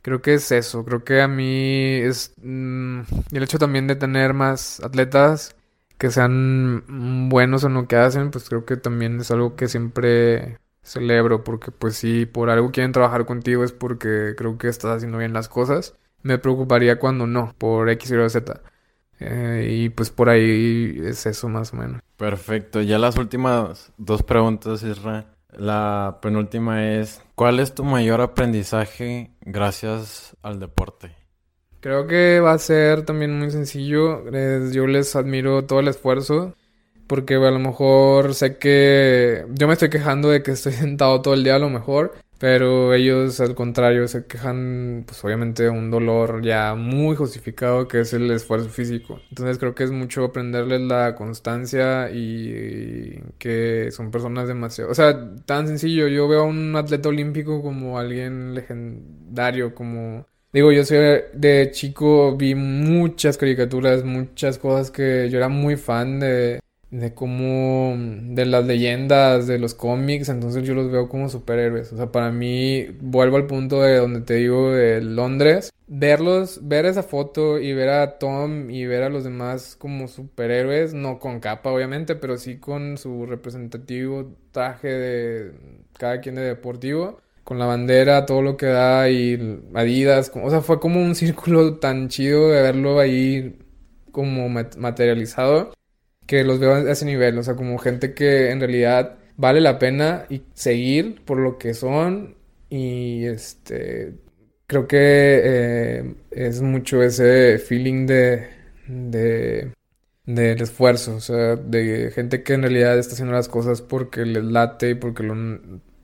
[0.00, 0.86] creo que es eso.
[0.86, 3.00] Creo que a mí es mm,
[3.30, 5.54] y el hecho también de tener más atletas
[5.98, 10.56] que sean buenos en lo que hacen, pues creo que también es algo que siempre
[10.82, 15.18] celebro porque pues si por algo quieren trabajar contigo es porque creo que estás haciendo
[15.18, 15.94] bien las cosas.
[16.22, 18.60] Me preocuparía cuando no, por X, Y, Z.
[19.20, 22.02] Eh, y pues por ahí es eso más o menos.
[22.16, 25.26] Perfecto, ya las últimas dos preguntas, Isra.
[25.56, 31.14] La penúltima es, ¿cuál es tu mayor aprendizaje gracias al deporte?
[31.80, 34.24] Creo que va a ser también muy sencillo.
[34.70, 36.54] Yo les admiro todo el esfuerzo.
[37.08, 41.34] Porque a lo mejor sé que yo me estoy quejando de que estoy sentado todo
[41.34, 42.14] el día a lo mejor.
[42.38, 48.00] Pero ellos al contrario se quejan pues obviamente de un dolor ya muy justificado que
[48.00, 49.20] es el esfuerzo físico.
[49.30, 54.90] Entonces creo que es mucho aprenderles la constancia y que son personas demasiado...
[54.90, 56.06] O sea, tan sencillo.
[56.06, 60.26] Yo veo a un atleta olímpico como alguien legendario, como...
[60.52, 60.98] Digo, yo soy
[61.34, 66.60] de chico, vi muchas caricaturas, muchas cosas que yo era muy fan de,
[66.90, 71.92] de cómo, de las leyendas, de los cómics, entonces yo los veo como superhéroes.
[71.92, 76.86] O sea, para mí, vuelvo al punto de donde te digo de Londres, verlos, ver
[76.86, 81.40] esa foto y ver a Tom y ver a los demás como superhéroes, no con
[81.40, 85.52] capa obviamente, pero sí con su representativo traje de
[85.98, 90.60] cada quien de deportivo con la bandera, todo lo que da y Adidas, o sea,
[90.60, 93.58] fue como un círculo tan chido de verlo ahí
[94.12, 95.72] como mat- materializado
[96.28, 99.78] que los veo a ese nivel, o sea, como gente que en realidad vale la
[99.78, 102.36] pena y seguir por lo que son
[102.70, 104.14] y este
[104.66, 104.98] creo que
[105.44, 108.48] eh, es mucho ese feeling de
[108.88, 109.72] de
[110.26, 114.44] del esfuerzo, o sea, de gente que en realidad está haciendo las cosas porque les
[114.44, 115.34] late y porque lo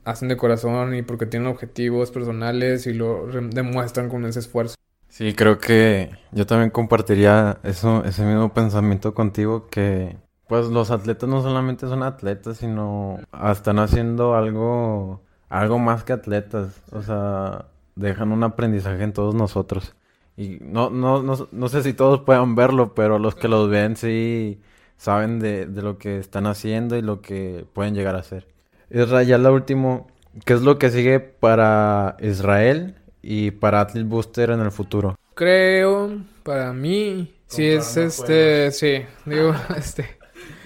[0.05, 4.75] hacen de corazón y porque tienen objetivos personales y lo demuestran con ese esfuerzo.
[5.15, 10.17] Sí, creo que yo también compartiría eso, ese mismo pensamiento contigo que
[10.49, 16.81] pues los atletas no solamente son atletas, sino están haciendo algo, algo más que atletas.
[16.91, 19.95] O sea, dejan un aprendizaje en todos nosotros.
[20.35, 23.95] Y no, no, no, no sé si todos puedan verlo, pero los que los ven
[23.95, 24.59] sí
[24.97, 28.49] saben de, de lo que están haciendo y lo que pueden llegar a hacer.
[28.89, 30.07] Israel, ya lo último,
[30.43, 32.97] ¿qué es lo que sigue para Israel
[33.27, 35.15] y para Athlete Booster en el futuro?
[35.33, 40.17] Creo, para mí, sí es este, sí, digo, este,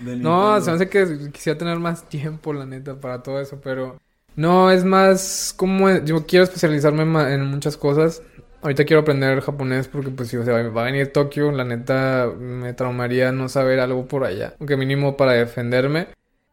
[0.01, 3.97] no, se me hace que quisiera tener más tiempo, la neta, para todo eso, pero
[4.36, 7.03] No, es más como yo quiero especializarme
[7.34, 8.22] en muchas cosas.
[8.62, 12.30] Ahorita quiero aprender japonés porque pues si o sea, va a venir Tokio, la neta
[12.38, 16.07] me traumaría no saber algo por allá, aunque mínimo para defenderme.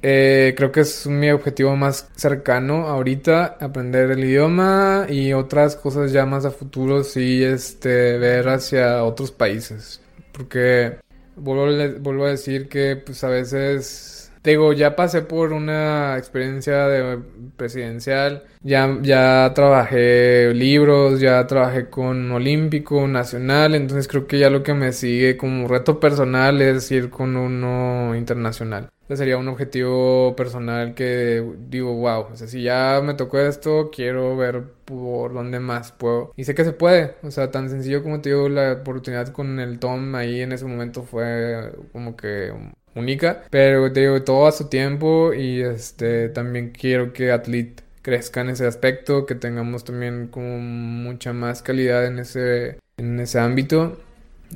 [0.09, 6.12] Eh, creo que es mi objetivo más cercano ahorita, aprender el idioma y otras cosas
[6.12, 10.00] ya más a futuro, sí, este, ver hacia otros países.
[10.30, 10.98] Porque
[11.34, 17.18] vuelvo, vuelvo a decir que pues a veces digo, ya pasé por una experiencia de
[17.57, 24.62] presidencial, ya, ya trabajé libros, ya trabajé con Olímpico, Nacional, entonces creo que ya lo
[24.62, 28.90] que me sigue como reto personal es ir con uno internacional.
[29.14, 34.36] Sería un objetivo personal que digo, wow, o sea, si ya me tocó esto, quiero
[34.36, 36.32] ver por dónde más puedo.
[36.36, 39.61] Y sé que se puede, o sea, tan sencillo como te digo, la oportunidad con
[39.61, 42.52] el Tom ahí en ese momento fue como que
[42.96, 48.40] única, pero te digo, todo a su tiempo y este también quiero que Athlete crezca
[48.40, 53.98] en ese aspecto, que tengamos también como mucha más calidad en ese, en ese ámbito.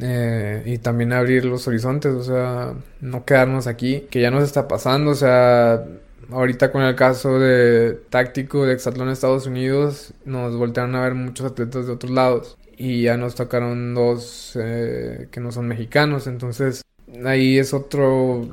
[0.01, 4.69] Eh, y también abrir los horizontes, o sea, no quedarnos aquí, que ya nos está
[4.69, 5.85] pasando, o sea,
[6.31, 11.51] ahorita con el caso de táctico de Exatlón Estados Unidos, nos voltearon a ver muchos
[11.51, 16.83] atletas de otros lados y ya nos tocaron dos eh, que no son mexicanos, entonces
[17.25, 18.49] ahí es otro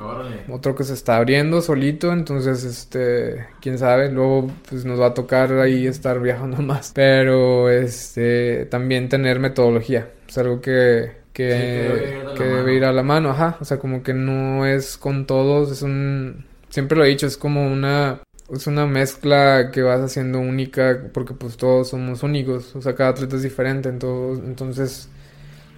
[0.50, 5.14] otro que se está abriendo solito entonces este quién sabe luego pues nos va a
[5.14, 12.44] tocar ahí estar viajando más pero este también tener metodología es algo que que, que,
[12.44, 15.82] debe, ir a la mano ajá o sea como que no es con todos es
[15.84, 18.22] un siempre lo he dicho es como una
[18.52, 23.12] es una mezcla que vas haciendo única porque pues todos somos únicos o sea cada
[23.12, 25.10] atleta es diferente entonces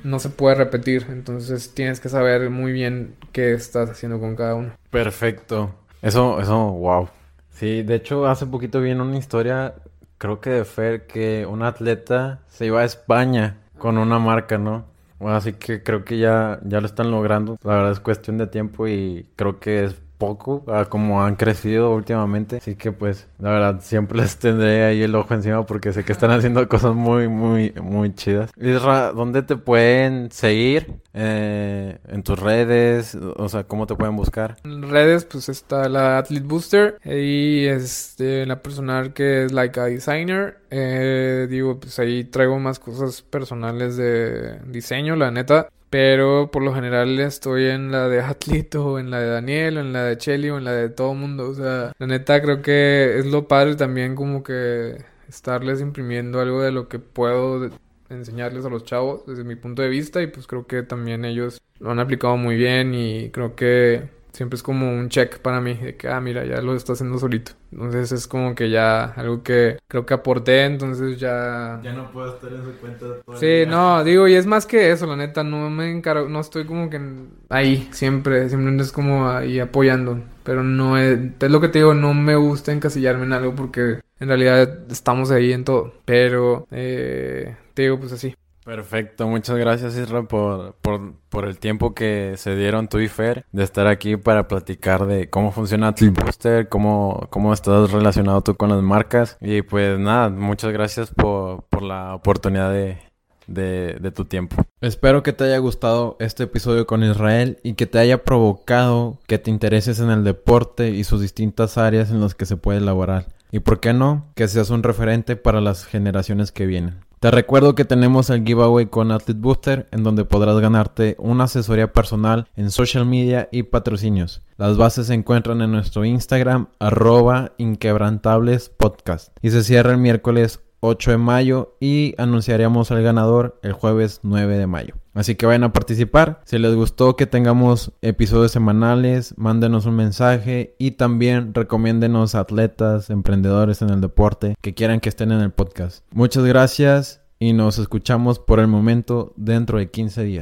[0.03, 1.07] no se puede repetir.
[1.10, 4.72] Entonces tienes que saber muy bien qué estás haciendo con cada uno.
[4.89, 5.76] Perfecto.
[6.01, 7.10] Eso, eso, wow.
[7.51, 9.76] Sí, de hecho, hace poquito vi una historia,
[10.18, 14.86] creo que de Fer, que un atleta se iba a España con una marca, ¿no?
[15.20, 17.57] Así que creo que ya, ya lo están logrando.
[17.63, 21.95] La verdad es cuestión de tiempo y creo que es poco a como han crecido
[21.95, 22.57] últimamente.
[22.57, 26.11] Así que pues, la verdad, siempre les tendré ahí el ojo encima porque sé que
[26.11, 28.51] están haciendo cosas muy, muy, muy chidas.
[28.57, 30.93] Isra, ¿dónde te pueden seguir?
[31.13, 34.57] Eh, en tus redes, o sea, ¿cómo te pueden buscar?
[34.63, 39.86] En redes, pues está la Athlete Booster y este, la personal que es Like a
[39.86, 40.59] Designer.
[40.70, 45.70] Eh, digo, pues ahí traigo más cosas personales de diseño, la neta.
[45.89, 49.93] Pero por lo general estoy en la de Atlito, en la de Daniel, o en
[49.93, 51.49] la de Chelly, o en la de todo mundo.
[51.49, 56.61] O sea, la neta creo que es lo padre también como que estarles imprimiendo algo
[56.61, 57.69] de lo que puedo
[58.09, 61.61] enseñarles a los chavos desde mi punto de vista y pues creo que también ellos
[61.79, 64.09] lo han aplicado muy bien y creo que
[64.39, 67.19] siempre es como un check para mí de que, ah, mira, ya lo está haciendo
[67.19, 67.51] solito.
[67.73, 71.81] Entonces es como que ya algo que creo que aporté, entonces ya...
[71.83, 73.05] Ya no puedo estar en su cuenta.
[73.37, 76.63] sí, no, digo, y es más que eso, la neta, no me encargo, no estoy
[76.63, 77.01] como que
[77.49, 81.93] ahí, siempre, siempre es como ahí apoyando, pero no es, es lo que te digo,
[81.93, 87.57] no me gusta encasillarme en algo porque en realidad estamos ahí en todo, pero eh,
[87.73, 88.35] te digo, pues así.
[88.70, 93.63] Perfecto, muchas gracias Isra por, por, el tiempo que se dieron tú y Fer de
[93.63, 98.84] estar aquí para platicar de cómo funciona Booster, cómo, cómo estás relacionado tú con las
[98.84, 102.99] marcas y pues nada, muchas gracias por, la oportunidad de,
[103.47, 104.55] de, tu tiempo.
[104.82, 109.39] Espero que te haya gustado este episodio con Israel y que te haya provocado que
[109.39, 113.30] te intereses en el deporte y sus distintas áreas en las que se puede elaborar.
[113.51, 117.09] Y por qué no, que seas un referente para las generaciones que vienen.
[117.20, 121.91] Te recuerdo que tenemos el giveaway con Athlete Booster en donde podrás ganarte una asesoría
[121.91, 124.41] personal en social media y patrocinios.
[124.55, 130.61] Las bases se encuentran en nuestro Instagram arroba inquebrantables podcast y se cierra el miércoles
[130.82, 134.95] 8 de mayo y anunciaremos al ganador el jueves 9 de mayo.
[135.13, 136.41] Así que vayan a participar.
[136.45, 143.82] Si les gustó que tengamos episodios semanales, mándenos un mensaje y también recomiéndenos atletas, emprendedores
[143.82, 146.05] en el deporte que quieran que estén en el podcast.
[146.11, 150.38] Muchas gracias y nos escuchamos por el momento dentro de 15 días.